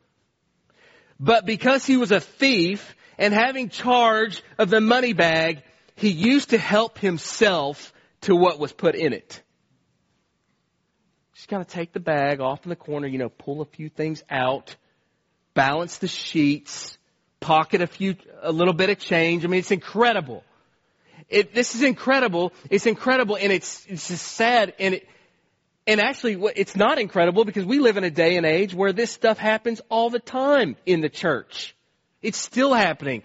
[1.19, 5.63] but because he was a thief and having charge of the money bag,
[5.95, 7.91] he used to help himself
[8.21, 9.41] to what was put in it.
[11.47, 13.87] Just kind of take the bag off in the corner, you know, pull a few
[13.87, 14.75] things out,
[15.53, 16.97] balance the sheets,
[17.39, 19.45] pocket a few, a little bit of change.
[19.45, 20.43] I mean, it's incredible.
[21.29, 22.51] It, this is incredible.
[22.69, 25.07] It's incredible and it's, it's just sad and it,
[25.85, 29.09] and actually it's not incredible because we live in a day and age where this
[29.09, 31.73] stuff happens all the time in the church.
[32.21, 33.23] It's still happening.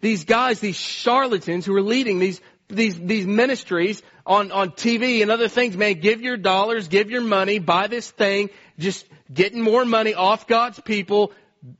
[0.00, 5.30] These guys, these charlatans who are leading these these these ministries on on TV and
[5.30, 9.84] other things, man, give your dollars, give your money, buy this thing, just getting more
[9.84, 11.32] money off God's people,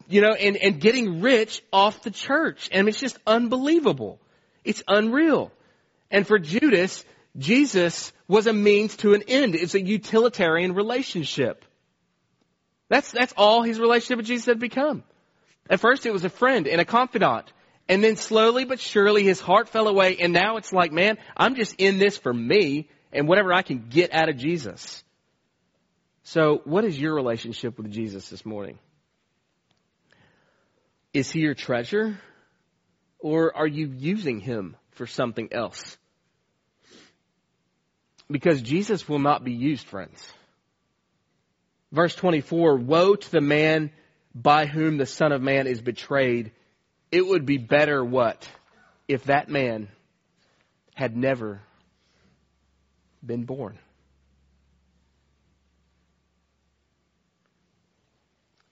[0.09, 2.69] you know, and and getting rich off the church.
[2.73, 4.19] And it's just unbelievable.
[4.65, 5.53] It's unreal.
[6.11, 7.05] And for Judas,
[7.37, 9.55] Jesus was a means to an end.
[9.55, 11.65] It's a utilitarian relationship.
[12.89, 15.05] That's that's all his relationship with Jesus had become.
[15.69, 17.53] At first it was a friend and a confidant.
[17.89, 21.55] And then slowly but surely his heart fell away and now it's like, man, I'm
[21.55, 25.03] just in this for me and whatever I can get out of Jesus.
[26.25, 28.79] So what is your relationship with Jesus this morning?
[31.15, 32.21] Is he your treasure?
[33.19, 35.97] Or are you using him for something else?
[38.31, 40.23] Because Jesus will not be used, friends.
[41.91, 43.91] Verse 24, woe to the man
[44.35, 46.53] by whom the Son of Man is betrayed
[47.11, 48.49] it would be better what?
[49.07, 49.89] If that man
[50.95, 51.61] had never
[53.25, 53.79] been born.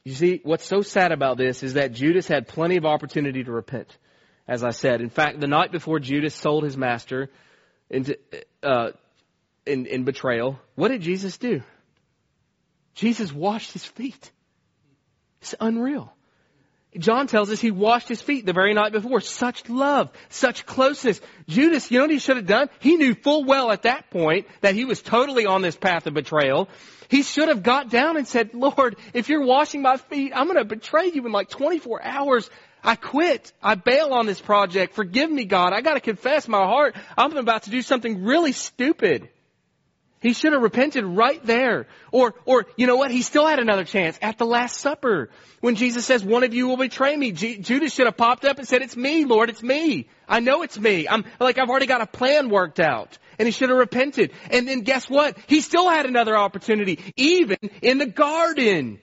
[0.04, 3.50] You see, what's so sad about this is that Judas had plenty of opportunity to
[3.50, 3.96] repent,
[4.46, 5.00] as I said.
[5.00, 7.28] In fact, the night before Judas sold his master
[7.90, 8.16] into,
[8.62, 8.90] uh,
[9.66, 11.62] in, in betrayal, what did Jesus do?
[12.94, 14.30] Jesus washed his feet.
[15.40, 16.15] It's unreal.
[16.98, 19.20] John tells us he washed his feet the very night before.
[19.20, 21.20] Such love, such closeness.
[21.48, 22.68] Judas, you know what he should have done?
[22.80, 26.14] He knew full well at that point that he was totally on this path of
[26.14, 26.68] betrayal.
[27.08, 30.58] He should have got down and said, Lord, if you're washing my feet, I'm going
[30.58, 32.50] to betray you in like 24 hours.
[32.82, 33.52] I quit.
[33.62, 34.94] I bail on this project.
[34.94, 35.72] Forgive me, God.
[35.72, 36.96] I got to confess my heart.
[37.16, 39.28] I'm about to do something really stupid.
[40.26, 41.86] He should have repented right there.
[42.10, 43.12] Or, or, you know what?
[43.12, 45.30] He still had another chance at the Last Supper.
[45.60, 47.30] When Jesus says, one of you will betray me.
[47.30, 50.08] G- Judas should have popped up and said, it's me, Lord, it's me.
[50.28, 51.06] I know it's me.
[51.08, 53.16] I'm, like, I've already got a plan worked out.
[53.38, 54.32] And he should have repented.
[54.50, 55.38] And then guess what?
[55.46, 58.98] He still had another opportunity, even in the garden.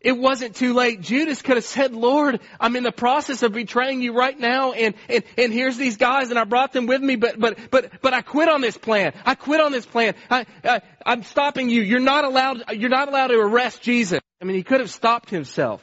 [0.00, 1.00] It wasn't too late.
[1.00, 4.94] Judas could have said, Lord, I'm in the process of betraying you right now and,
[5.08, 8.14] and, and here's these guys and I brought them with me, but, but, but, but
[8.14, 9.12] I quit on this plan.
[9.24, 10.14] I quit on this plan.
[10.30, 11.82] I, I, I'm stopping you.
[11.82, 14.20] You're not allowed, you're not allowed to arrest Jesus.
[14.40, 15.82] I mean, he could have stopped himself,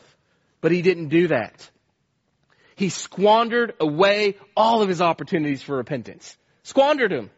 [0.62, 1.70] but he didn't do that.
[2.78, 6.38] He squandered away all of his opportunities for repentance.
[6.64, 7.32] Squandered them.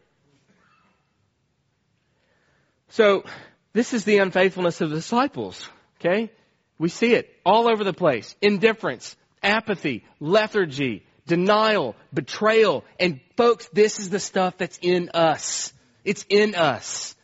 [2.89, 3.25] So,
[3.73, 5.69] this is the unfaithfulness of the disciples.
[5.99, 6.31] Okay?
[6.79, 8.35] We see it all over the place.
[8.41, 12.83] Indifference, apathy, lethargy, denial, betrayal.
[12.99, 15.73] And folks, this is the stuff that's in us.
[16.03, 17.15] It's in us.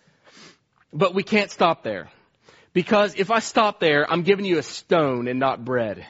[0.91, 2.09] But we can't stop there.
[2.73, 6.05] Because if I stop there, I'm giving you a stone and not bread.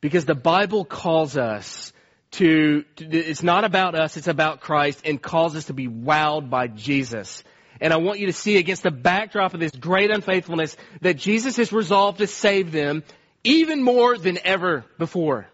[0.00, 1.92] Because the Bible calls us
[2.32, 6.66] to, it's not about us, it's about Christ and calls us to be wowed by
[6.66, 7.42] Jesus.
[7.80, 11.58] And I want you to see against the backdrop of this great unfaithfulness that Jesus
[11.58, 13.02] is resolved to save them
[13.42, 15.46] even more than ever before.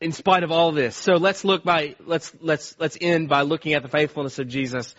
[0.00, 0.96] In spite of all this.
[0.96, 4.94] So let's look by, let's, let's, let's end by looking at the faithfulness of Jesus.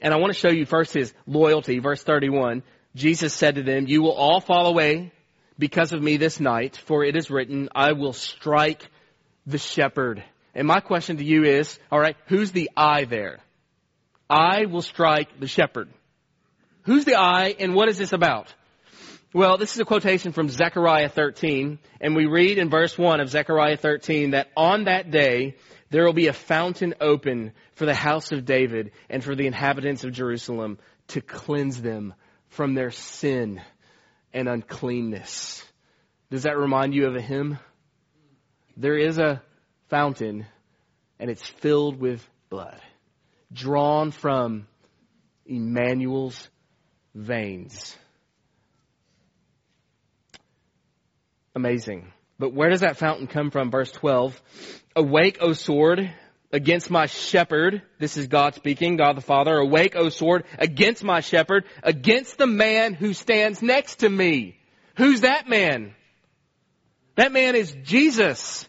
[0.00, 1.80] And I want to show you first his loyalty.
[1.80, 2.62] Verse 31.
[2.94, 5.12] Jesus said to them, you will all fall away
[5.58, 8.88] because of me this night, for it is written, I will strike
[9.46, 10.22] the shepherd.
[10.54, 13.40] And my question to you is, alright, who's the I there?
[14.30, 15.88] I will strike the shepherd.
[16.82, 18.54] Who's the I and what is this about?
[19.34, 23.28] Well, this is a quotation from Zechariah 13, and we read in verse 1 of
[23.28, 25.56] Zechariah 13 that on that day
[25.90, 30.04] there will be a fountain open for the house of David and for the inhabitants
[30.04, 32.14] of Jerusalem to cleanse them
[32.48, 33.60] from their sin
[34.32, 35.62] and uncleanness.
[36.30, 37.58] Does that remind you of a hymn?
[38.76, 39.42] There is a
[39.88, 40.46] fountain
[41.18, 42.80] and it's filled with blood
[43.52, 44.66] drawn from
[45.46, 46.48] Emmanuel's
[47.14, 47.96] veins.
[51.54, 52.12] Amazing.
[52.38, 53.70] But where does that fountain come from?
[53.70, 54.40] Verse 12.
[54.94, 56.12] Awake, O sword,
[56.52, 57.82] against my shepherd.
[57.98, 59.56] This is God speaking, God the Father.
[59.56, 64.56] Awake, O sword, against my shepherd, against the man who stands next to me.
[64.96, 65.94] Who's that man?
[67.16, 68.67] That man is Jesus.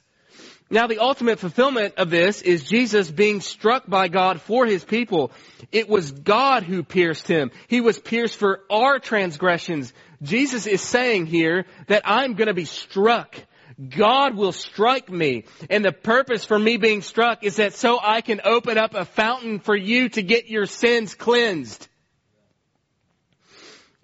[0.70, 5.32] Now the ultimate fulfillment of this is Jesus being struck by God for his people.
[5.72, 7.52] It was God who pierced him.
[7.68, 9.94] He was pierced for our transgressions.
[10.22, 13.36] Jesus is saying here that I'm to be struck.
[13.90, 15.46] God will strike me.
[15.70, 19.06] And the purpose for me being struck is that so I can open up a
[19.06, 21.88] fountain for you to get your sins cleansed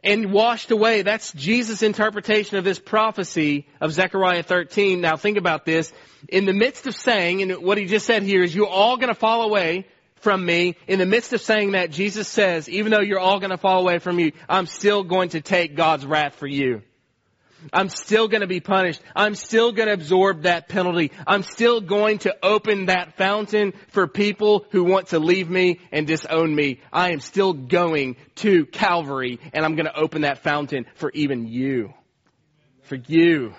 [0.06, 1.02] and washed away.
[1.02, 5.02] That's Jesus' interpretation of this prophecy of Zechariah 13.
[5.02, 5.92] Now think about this.
[6.30, 9.10] In the midst of saying, and what he just said here is you're all going
[9.10, 9.88] to fall away
[10.18, 10.76] from me.
[10.88, 13.82] In the midst of saying that, Jesus says, even though you're all going to fall
[13.82, 16.84] away from me, I'm still going to take God's wrath for you.
[17.74, 19.02] I'm still going to be punished.
[19.16, 21.12] I'm still going to absorb that penalty.
[21.26, 26.08] I'm still going to open that fountain for people who want to leave me and
[26.08, 26.80] disown me.
[26.92, 31.48] I am still going to Calvary and I'm going to open that fountain for even
[31.48, 31.94] you.
[32.84, 33.54] For you.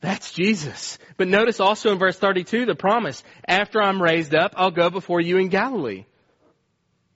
[0.00, 0.98] That's Jesus.
[1.16, 5.20] But notice also in verse 32 the promise, after I'm raised up, I'll go before
[5.20, 6.04] you in Galilee.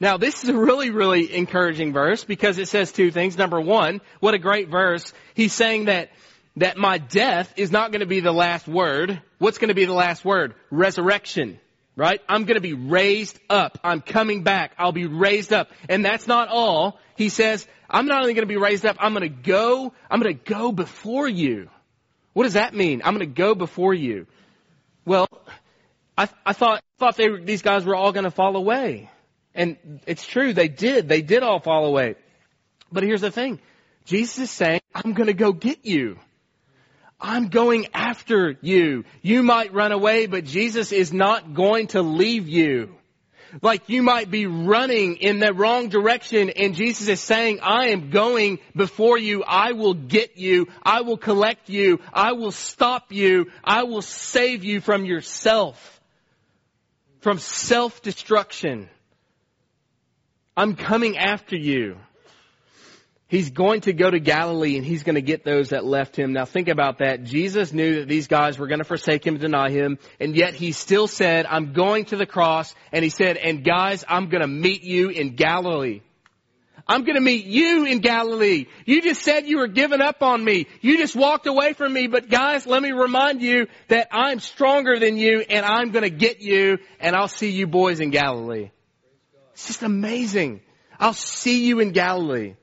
[0.00, 3.38] Now, this is a really, really encouraging verse because it says two things.
[3.38, 5.12] Number one, what a great verse.
[5.34, 6.10] He's saying that,
[6.56, 9.22] that my death is not going to be the last word.
[9.38, 10.54] What's going to be the last word?
[10.70, 11.60] Resurrection.
[11.96, 12.20] Right?
[12.28, 13.78] I'm going to be raised up.
[13.84, 14.72] I'm coming back.
[14.78, 15.70] I'll be raised up.
[15.88, 16.98] And that's not all.
[17.16, 20.20] He says, I'm not only going to be raised up, I'm going to go, I'm
[20.20, 21.70] going to go before you.
[22.32, 23.02] What does that mean?
[23.04, 24.26] I'm going to go before you.
[25.04, 25.28] Well,
[26.18, 29.08] I, I thought, thought they, these guys were all going to fall away.
[29.54, 31.08] And it's true, they did.
[31.08, 32.16] They did all fall away.
[32.90, 33.60] But here's the thing.
[34.04, 36.18] Jesus is saying, I'm gonna go get you.
[37.20, 39.04] I'm going after you.
[39.22, 42.94] You might run away, but Jesus is not going to leave you.
[43.62, 48.10] Like you might be running in the wrong direction and Jesus is saying, I am
[48.10, 49.44] going before you.
[49.44, 50.66] I will get you.
[50.82, 52.00] I will collect you.
[52.12, 53.50] I will stop you.
[53.62, 56.00] I will save you from yourself.
[57.20, 58.90] From self-destruction.
[60.56, 61.96] I'm coming after you.
[63.26, 66.32] He's going to go to Galilee and he's going to get those that left him.
[66.32, 67.24] Now think about that.
[67.24, 70.72] Jesus knew that these guys were going to forsake him, deny him, and yet he
[70.72, 74.46] still said, I'm going to the cross, and he said, and guys, I'm going to
[74.46, 76.02] meet you in Galilee.
[76.86, 78.66] I'm going to meet you in Galilee.
[78.84, 80.66] You just said you were giving up on me.
[80.82, 82.08] You just walked away from me.
[82.08, 86.10] But guys, let me remind you that I'm stronger than you and I'm going to
[86.10, 88.70] get you and I'll see you boys in Galilee.
[89.54, 90.60] It's just amazing.
[91.00, 92.54] I'll see you in Galilee.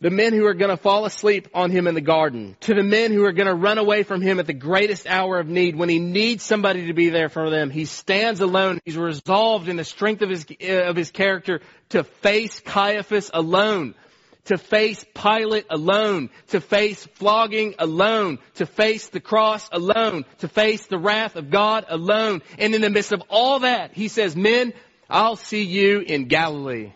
[0.00, 2.84] The men who are going to fall asleep on him in the garden, to the
[2.84, 5.74] men who are going to run away from him at the greatest hour of need,
[5.74, 8.78] when he needs somebody to be there for them, he stands alone.
[8.84, 13.96] He's resolved in the strength of his, uh, of his character to face Caiaphas alone,
[14.44, 20.86] to face Pilate alone, to face flogging alone, to face the cross alone, to face
[20.86, 22.42] the wrath of God alone.
[22.56, 24.74] And in the midst of all that, he says, men,
[25.08, 26.92] I'll see you in Galilee.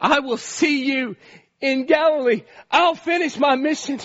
[0.00, 1.16] I will see you
[1.60, 2.42] in Galilee.
[2.70, 3.98] I'll finish my mission.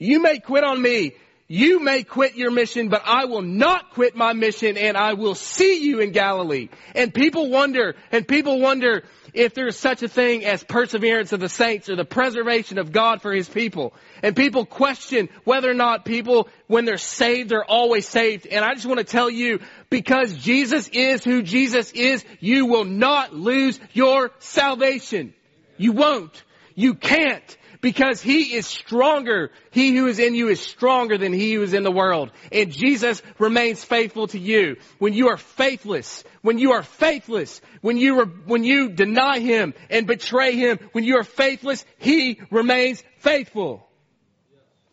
[0.00, 1.14] You may quit on me.
[1.50, 5.34] You may quit your mission, but I will not quit my mission and I will
[5.34, 6.68] see you in Galilee.
[6.94, 9.04] And people wonder, and people wonder
[9.38, 13.22] if there's such a thing as perseverance of the saints or the preservation of God
[13.22, 13.94] for His people.
[14.20, 18.48] And people question whether or not people, when they're saved, they're always saved.
[18.48, 19.60] And I just want to tell you,
[19.90, 25.32] because Jesus is who Jesus is, you will not lose your salvation.
[25.76, 26.42] You won't.
[26.74, 29.50] You can't because he is stronger.
[29.70, 32.30] He who is in you is stronger than he who is in the world.
[32.50, 34.76] And Jesus remains faithful to you.
[34.98, 39.74] When you are faithless, when you are faithless, when you, re- when you deny him
[39.90, 43.86] and betray him, when you are faithless, he remains faithful.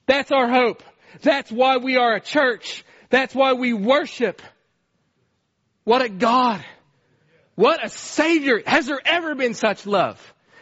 [0.05, 0.83] That's our hope.
[1.21, 2.83] That's why we are a church.
[3.09, 4.41] That's why we worship.
[5.83, 6.63] What a God.
[7.55, 8.61] What a Savior.
[8.65, 10.19] Has there ever been such love?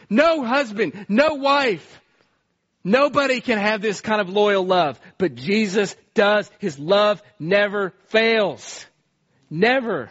[0.08, 2.00] No husband, no wife.
[2.84, 6.50] Nobody can have this kind of loyal love, but Jesus does.
[6.58, 8.84] His love never fails.
[9.48, 10.10] Never.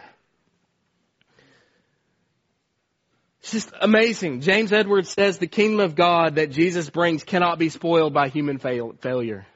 [3.40, 4.40] It's just amazing.
[4.40, 8.58] James Edwards says the kingdom of God that Jesus brings cannot be spoiled by human
[8.58, 9.46] fail- failure.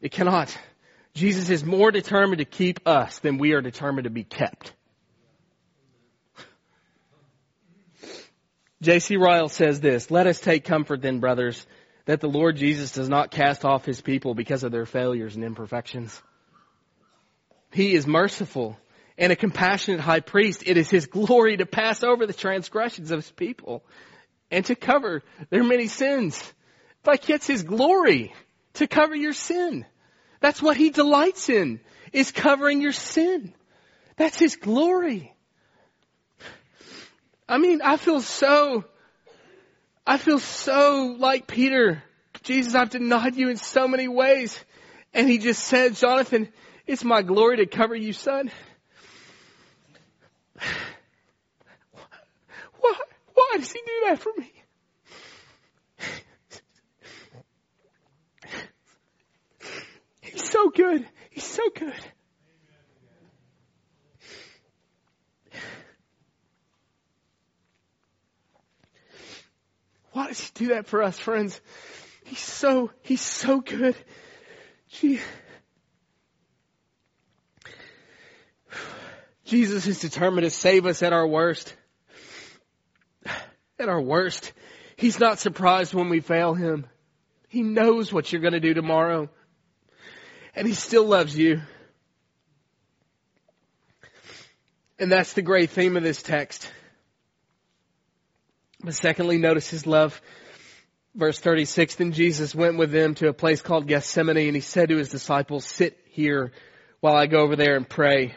[0.00, 0.56] It cannot.
[1.14, 4.72] Jesus is more determined to keep us than we are determined to be kept.
[8.82, 9.16] J.C.
[9.16, 11.66] Ryle says this, let us take comfort then, brothers,
[12.06, 15.44] that the Lord Jesus does not cast off his people because of their failures and
[15.44, 16.20] imperfections.
[17.72, 18.78] He is merciful
[19.16, 20.62] and a compassionate high priest.
[20.66, 23.84] It is his glory to pass over the transgressions of his people
[24.50, 26.42] and to cover their many sins.
[27.04, 28.32] Like it's his glory
[28.74, 29.86] to cover your sin.
[30.40, 31.80] That's what he delights in,
[32.12, 33.54] is covering your sin.
[34.16, 35.34] That's his glory.
[37.48, 38.84] I mean, I feel so,
[40.06, 42.02] I feel so like Peter
[42.44, 44.62] Jesus, I've denied you in so many ways.
[45.14, 46.48] And he just said, Jonathan,
[46.86, 48.50] it's my glory to cover you, son.
[52.80, 52.94] Why,
[53.32, 54.52] why does he do that for me?
[60.20, 61.08] He's so good.
[61.30, 61.94] He's so good.
[70.14, 71.60] Why does he do that for us, friends?
[72.24, 73.96] He's so, he's so good.
[74.88, 75.20] Gee.
[79.44, 81.74] Jesus is determined to save us at our worst.
[83.76, 84.52] At our worst.
[84.94, 86.86] He's not surprised when we fail him.
[87.48, 89.28] He knows what you're going to do tomorrow.
[90.54, 91.60] And he still loves you.
[94.96, 96.70] And that's the great theme of this text.
[98.84, 100.20] But secondly, notice his love.
[101.14, 104.90] Verse 36, then Jesus went with them to a place called Gethsemane and he said
[104.90, 106.52] to his disciples, sit here
[107.00, 108.34] while I go over there and pray.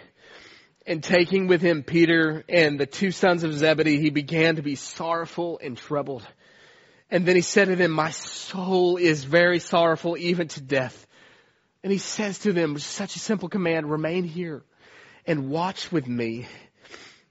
[0.86, 4.76] And taking with him Peter and the two sons of Zebedee, he began to be
[4.76, 6.26] sorrowful and troubled.
[7.10, 11.08] And then he said to them, my soul is very sorrowful even to death.
[11.84, 14.64] And he says to them, such a simple command, remain here
[15.26, 16.48] and watch with me.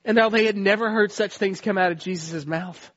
[0.04, 2.90] And now they had never heard such things come out of Jesus' mouth.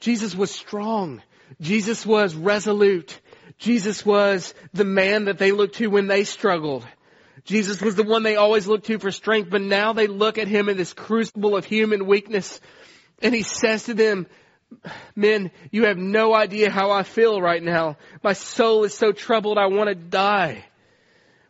[0.00, 1.22] Jesus was strong.
[1.60, 3.20] Jesus was resolute.
[3.58, 6.86] Jesus was the man that they looked to when they struggled.
[7.44, 10.48] Jesus was the one they always looked to for strength, but now they look at
[10.48, 12.60] him in this crucible of human weakness.
[13.22, 14.26] And he says to them,
[15.16, 17.96] men, you have no idea how I feel right now.
[18.22, 20.64] My soul is so troubled I want to die.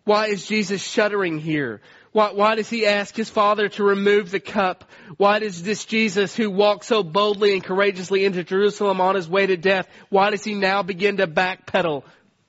[0.05, 1.81] Why is Jesus shuddering here?
[2.13, 4.85] Why, why, does he ask his father to remove the cup?
[5.17, 9.47] Why does this Jesus who walked so boldly and courageously into Jerusalem on his way
[9.47, 12.05] to death, why does he now begin to backpedal?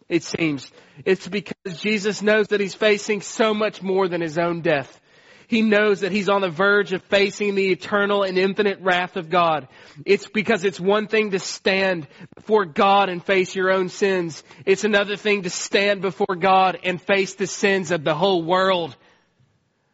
[0.07, 0.71] It seems.
[1.05, 4.99] It's because Jesus knows that he's facing so much more than his own death.
[5.47, 9.31] He knows that he's on the verge of facing the eternal and infinite wrath of
[9.31, 9.67] God.
[10.05, 14.43] It's because it's one thing to stand before God and face your own sins.
[14.65, 18.95] It's another thing to stand before God and face the sins of the whole world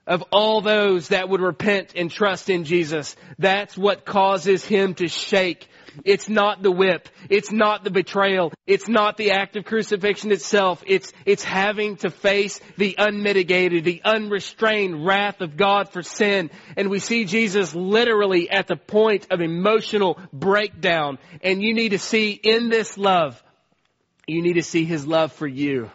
[0.08, 3.16] of all those that would repent and trust in Jesus.
[3.40, 5.68] That's what causes him to shake.
[6.04, 7.08] It's not the whip.
[7.30, 8.52] It's not the betrayal.
[8.68, 10.84] It's not the act of crucifixion itself.
[10.86, 16.50] It's, it's having to face the unmitigated, the unrestrained wrath of God for sin.
[16.76, 21.18] And we see Jesus literally at the point of emotional breakdown.
[21.42, 23.42] And you need to see in this love,
[24.28, 25.90] you need to see his love for you.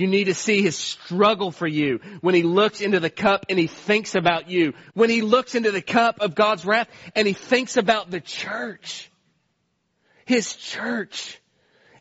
[0.00, 3.58] You need to see his struggle for you when he looks into the cup and
[3.58, 4.72] he thinks about you.
[4.94, 9.10] When he looks into the cup of God's wrath and he thinks about the church.
[10.24, 11.38] His church.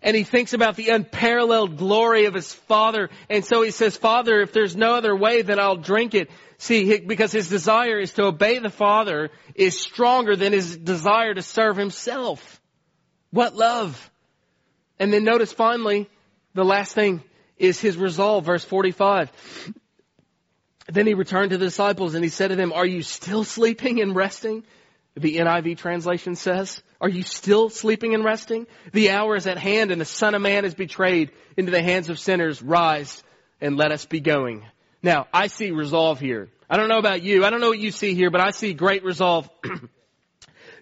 [0.01, 3.09] And he thinks about the unparalleled glory of his father.
[3.29, 6.29] And so he says, Father, if there's no other way, then I'll drink it.
[6.57, 11.41] See, because his desire is to obey the Father is stronger than his desire to
[11.41, 12.61] serve himself.
[13.31, 14.09] What love.
[14.99, 16.09] And then notice finally,
[16.53, 17.23] the last thing
[17.59, 18.45] is his resolve.
[18.45, 19.31] Verse 45.
[20.87, 24.01] Then he returned to the disciples and he said to them, are you still sleeping
[24.01, 24.63] and resting?
[25.15, 28.65] The NIV translation says, are you still sleeping and resting?
[28.91, 32.09] The hour is at hand and the son of man is betrayed into the hands
[32.09, 32.61] of sinners.
[32.61, 33.23] Rise
[33.61, 34.65] and let us be going.
[35.03, 36.49] Now, I see resolve here.
[36.69, 37.45] I don't know about you.
[37.45, 39.49] I don't know what you see here, but I see great resolve.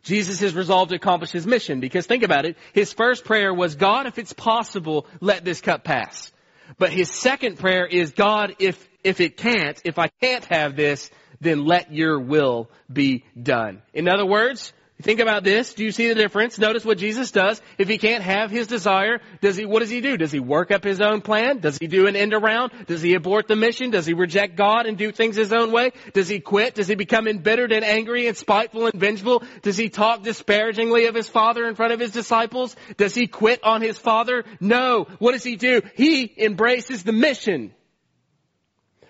[0.04, 2.58] Jesus is resolved to accomplish his mission because think about it.
[2.74, 6.32] His first prayer was, God, if it's possible, let this cup pass.
[6.78, 11.10] But his second prayer is, God, if, if it can't, if I can't have this,
[11.40, 13.82] then let your will be done.
[13.94, 15.76] In other words, Think about this.
[15.76, 16.58] Do you see the difference?
[16.58, 17.62] Notice what Jesus does.
[17.78, 20.18] If he can't have his desire, does he, what does he do?
[20.18, 21.60] Does he work up his own plan?
[21.60, 22.72] Does he do an end around?
[22.88, 23.92] Does he abort the mission?
[23.92, 25.92] Does he reject God and do things his own way?
[26.14, 26.74] Does he quit?
[26.74, 29.44] Does he become embittered and angry and spiteful and vengeful?
[29.62, 32.76] Does he talk disparagingly of his father in front of his disciples?
[32.98, 34.46] Does he quit on his father?
[34.60, 35.06] No.
[35.20, 35.84] What does he do?
[35.96, 37.72] He embraces the mission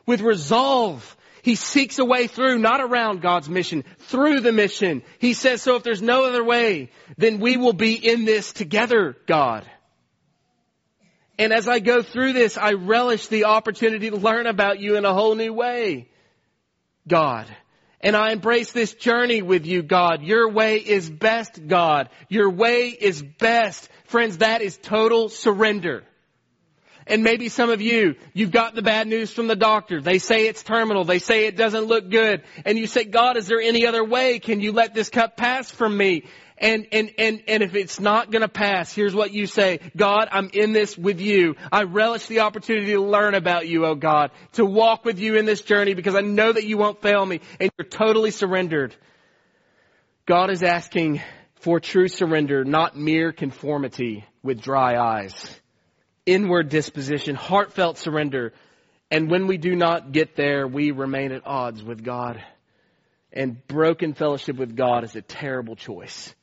[0.06, 1.17] with resolve
[1.48, 5.02] he seeks a way through, not around God's mission, through the mission.
[5.18, 9.16] He says, so if there's no other way, then we will be in this together,
[9.28, 9.66] God.
[11.40, 15.06] And as I go through this, I relish the opportunity to learn about you in
[15.06, 16.10] a whole new way,
[17.08, 17.48] God.
[18.02, 20.24] And I embrace this journey with you, God.
[20.24, 22.10] Your way is best, God.
[22.28, 23.88] Your way is best.
[24.08, 26.04] Friends, that is total surrender.
[27.08, 30.02] And maybe some of you, you've got the bad news from the doctor.
[30.02, 31.06] They say it's terminal.
[31.06, 32.44] They say it doesn't look good.
[32.66, 34.40] And you say, God, is there any other way?
[34.40, 36.24] Can you let this cup pass from me?
[36.58, 39.80] And, and, and, and if it's not gonna pass, here's what you say.
[39.96, 41.56] God, I'm in this with you.
[41.72, 45.46] I relish the opportunity to learn about you, oh God, to walk with you in
[45.46, 48.96] this journey because I know that you won't fail me and you're totally surrendered.
[50.26, 51.22] God is asking
[51.60, 55.60] for true surrender, not mere conformity with dry eyes.
[56.28, 58.54] Inward disposition, heartfelt surrender.
[59.10, 62.44] And when we do not get there, we remain at odds with God.
[63.32, 66.36] And broken fellowship with God is a terrible choice.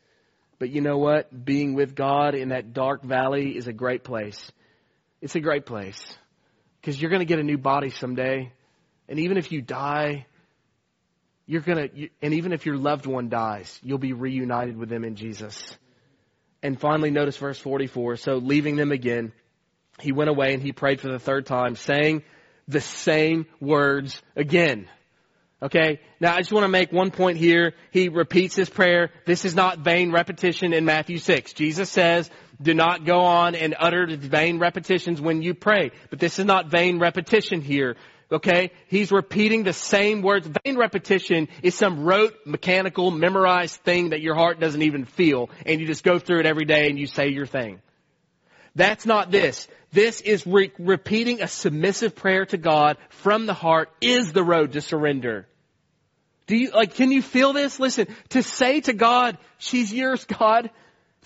[0.58, 1.44] But you know what?
[1.44, 4.50] Being with God in that dark valley is a great place.
[5.20, 6.02] It's a great place.
[6.80, 8.52] Because you're going to get a new body someday.
[9.06, 10.26] And even if you die,
[11.46, 15.04] you're going to, and even if your loved one dies, you'll be reunited with them
[15.04, 15.76] in Jesus.
[16.62, 18.16] And finally, notice verse 44.
[18.16, 19.32] So leaving them again,
[20.00, 22.22] he went away and he prayed for the third time, saying
[22.68, 24.88] the same words again.
[25.62, 26.00] Okay?
[26.20, 27.74] Now I just want to make one point here.
[27.90, 29.10] He repeats his prayer.
[29.24, 31.52] This is not vain repetition in Matthew 6.
[31.54, 32.30] Jesus says,
[32.60, 35.90] do not go on and utter vain repetitions when you pray.
[36.10, 37.96] But this is not vain repetition here.
[38.30, 38.72] Okay?
[38.88, 40.48] He's repeating the same words.
[40.64, 45.50] Vain repetition is some rote, mechanical, memorized thing that your heart doesn't even feel.
[45.64, 47.80] And you just go through it every day and you say your thing.
[48.76, 49.68] That's not this.
[49.94, 54.72] This is re- repeating a submissive prayer to God from the heart is the road
[54.72, 55.46] to surrender.
[56.48, 57.78] Do you, like, can you feel this?
[57.78, 60.70] Listen, to say to God, she's yours, God.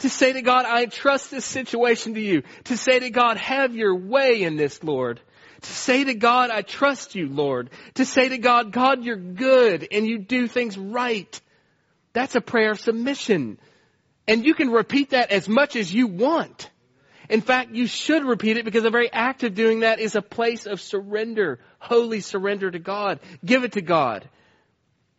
[0.00, 2.42] To say to God, I trust this situation to you.
[2.64, 5.18] To say to God, have your way in this, Lord.
[5.62, 7.70] To say to God, I trust you, Lord.
[7.94, 11.40] To say to God, God, you're good and you do things right.
[12.12, 13.58] That's a prayer of submission.
[14.28, 16.70] And you can repeat that as much as you want.
[17.28, 20.22] In fact, you should repeat it because the very act of doing that is a
[20.22, 23.20] place of surrender, holy surrender to God.
[23.44, 24.28] Give it to God.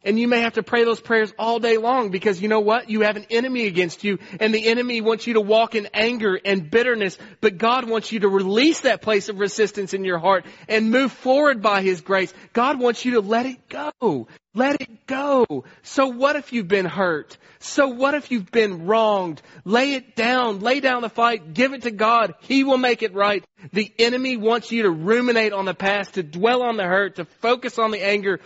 [0.03, 2.89] And you may have to pray those prayers all day long because you know what?
[2.89, 6.39] You have an enemy against you and the enemy wants you to walk in anger
[6.43, 10.45] and bitterness, but God wants you to release that place of resistance in your heart
[10.69, 12.33] and move forward by His grace.
[12.53, 14.27] God wants you to let it go.
[14.55, 15.65] Let it go.
[15.83, 17.37] So what if you've been hurt?
[17.59, 19.41] So what if you've been wronged?
[19.65, 20.61] Lay it down.
[20.61, 21.53] Lay down the fight.
[21.53, 22.33] Give it to God.
[22.39, 23.43] He will make it right.
[23.73, 27.25] The enemy wants you to ruminate on the past, to dwell on the hurt, to
[27.25, 28.39] focus on the anger,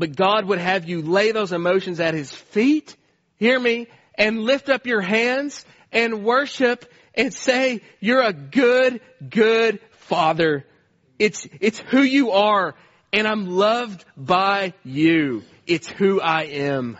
[0.00, 2.96] but God would have you lay those emotions at His feet,
[3.36, 9.78] hear me, and lift up your hands and worship and say, you're a good, good
[9.90, 10.64] Father.
[11.18, 12.74] It's, it's who you are
[13.12, 15.42] and I'm loved by you.
[15.66, 16.96] It's who I am.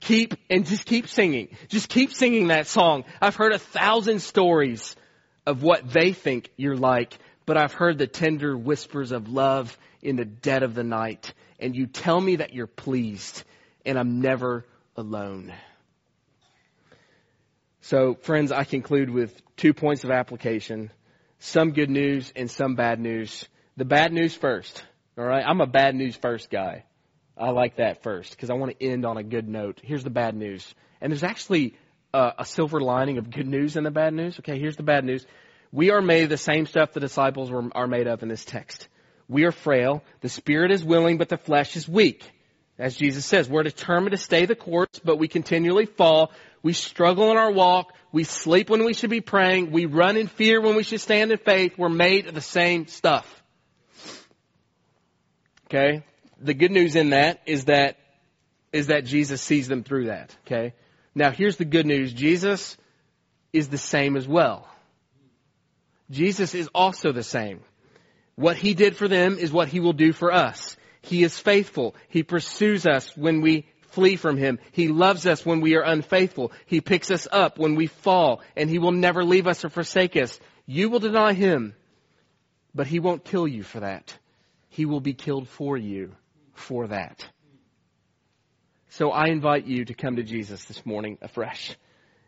[0.00, 1.56] Keep, and just keep singing.
[1.68, 3.04] Just keep singing that song.
[3.22, 4.96] I've heard a thousand stories
[5.46, 10.16] of what they think you're like, but I've heard the tender whispers of love in
[10.16, 13.44] the dead of the night and you tell me that you're pleased,
[13.84, 14.64] and I'm never
[14.96, 15.52] alone.
[17.82, 20.90] So, friends, I conclude with two points of application
[21.38, 23.46] some good news and some bad news.
[23.76, 24.82] The bad news first.
[25.18, 25.44] All right?
[25.46, 26.84] I'm a bad news first guy.
[27.36, 29.80] I like that first because I want to end on a good note.
[29.82, 30.74] Here's the bad news.
[31.00, 31.76] And there's actually
[32.14, 34.38] a, a silver lining of good news in the bad news.
[34.38, 35.26] Okay, here's the bad news.
[35.70, 38.44] We are made of the same stuff the disciples were, are made of in this
[38.44, 38.88] text.
[39.28, 40.02] We are frail.
[40.20, 42.22] The spirit is willing, but the flesh is weak.
[42.78, 46.30] As Jesus says, we're determined to stay the course, but we continually fall.
[46.62, 47.92] We struggle in our walk.
[48.12, 49.70] We sleep when we should be praying.
[49.70, 51.78] We run in fear when we should stand in faith.
[51.78, 53.42] We're made of the same stuff.
[55.66, 56.04] Okay?
[56.40, 57.96] The good news in that is that,
[58.72, 60.34] is that Jesus sees them through that.
[60.46, 60.74] Okay?
[61.14, 62.12] Now here's the good news.
[62.12, 62.76] Jesus
[63.52, 64.68] is the same as well.
[66.10, 67.60] Jesus is also the same.
[68.36, 70.76] What he did for them is what he will do for us.
[71.02, 71.94] He is faithful.
[72.08, 74.58] He pursues us when we flee from him.
[74.72, 76.52] He loves us when we are unfaithful.
[76.66, 80.16] He picks us up when we fall, and he will never leave us or forsake
[80.16, 80.38] us.
[80.66, 81.74] You will deny him,
[82.74, 84.16] but he won't kill you for that.
[84.68, 86.14] He will be killed for you
[86.52, 87.26] for that.
[88.90, 91.76] So I invite you to come to Jesus this morning afresh.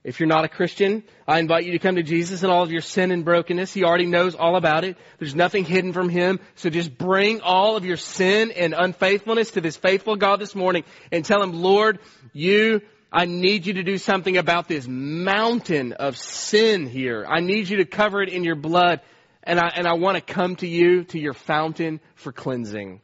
[0.05, 2.71] If you're not a Christian, I invite you to come to Jesus in all of
[2.71, 3.75] your sin and brokenness.
[3.75, 4.97] He already knows all about it.
[5.19, 6.39] There's nothing hidden from Him.
[6.55, 10.85] So just bring all of your sin and unfaithfulness to this faithful God this morning
[11.11, 11.99] and tell Him, Lord,
[12.33, 12.81] you,
[13.13, 17.27] I need you to do something about this mountain of sin here.
[17.29, 19.01] I need you to cover it in your blood.
[19.43, 23.01] And I, and I want to come to you, to your fountain for cleansing.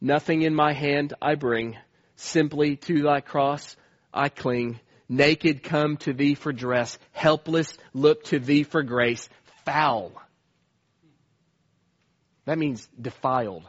[0.00, 1.76] Nothing in my hand I bring.
[2.16, 3.76] Simply to thy cross
[4.12, 4.78] I cling.
[5.08, 6.98] Naked come to thee for dress.
[7.12, 9.28] Helpless look to thee for grace.
[9.64, 10.12] Foul.
[12.46, 13.64] That means defiled.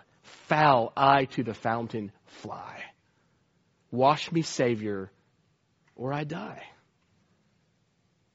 [0.48, 2.84] Foul I to the fountain fly.
[3.92, 5.12] Wash me, Savior,
[5.96, 6.64] or I die.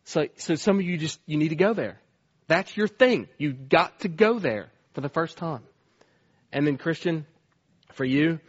[0.05, 2.01] So, so some of you just, you need to go there.
[2.49, 3.29] That's your thing.
[3.39, 5.63] You got to go there for the first time.
[6.53, 7.27] And then Christian,
[7.93, 8.41] for you,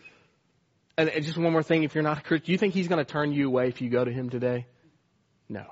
[0.97, 3.03] and just one more thing, if you're not a Christian, do you think he's going
[3.03, 4.65] to turn you away if you go to him today?
[5.47, 5.65] No.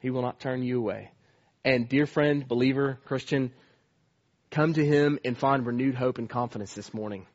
[0.00, 1.10] He will not turn you away.
[1.64, 3.52] And dear friend, believer, Christian,
[4.50, 7.26] come to him and find renewed hope and confidence this morning.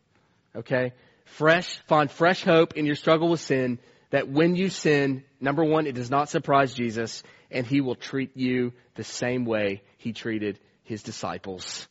[0.55, 0.93] Okay?
[1.25, 3.79] Fresh, find fresh hope in your struggle with sin
[4.09, 8.35] that when you sin, number one, it does not surprise Jesus and he will treat
[8.35, 11.87] you the same way he treated his disciples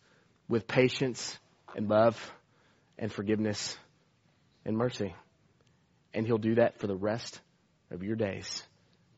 [0.49, 1.39] with patience
[1.75, 2.33] and love
[2.99, 3.77] and forgiveness
[4.65, 5.15] and mercy.
[6.13, 7.41] And he'll do that for the rest
[7.91, 8.63] of your days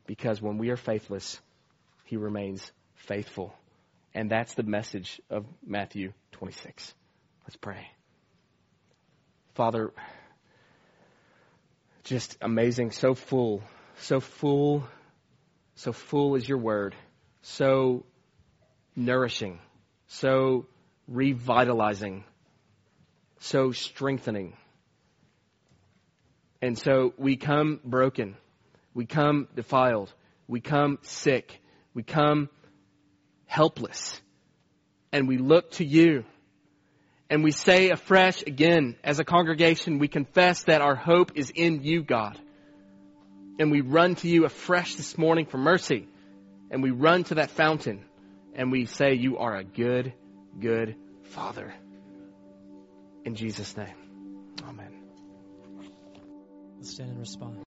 [0.05, 1.39] because when we are faithless,
[2.05, 3.53] he remains faithful.
[4.13, 6.93] And that's the message of Matthew 26.
[7.43, 7.87] Let's pray.
[9.55, 9.91] Father,
[12.03, 13.63] just amazing, so full,
[13.99, 14.83] so full,
[15.75, 16.95] so full is your word,
[17.41, 18.05] so
[18.95, 19.59] nourishing,
[20.07, 20.65] so
[21.07, 22.23] revitalizing,
[23.39, 24.53] so strengthening.
[26.63, 28.37] And so we come broken,
[28.93, 30.13] we come defiled,
[30.47, 31.59] we come sick,
[31.93, 32.47] we come
[33.45, 34.21] helpless,
[35.11, 36.23] and we look to you
[37.29, 41.83] and we say afresh again, as a congregation, we confess that our hope is in
[41.83, 42.39] you, God.
[43.59, 46.07] And we run to you afresh this morning for mercy.
[46.71, 48.05] And we run to that fountain
[48.55, 50.13] and we say, You are a good,
[50.57, 51.73] good Father.
[53.25, 53.97] In Jesus' name.
[54.65, 54.92] Amen.
[56.83, 57.57] Stand and respond.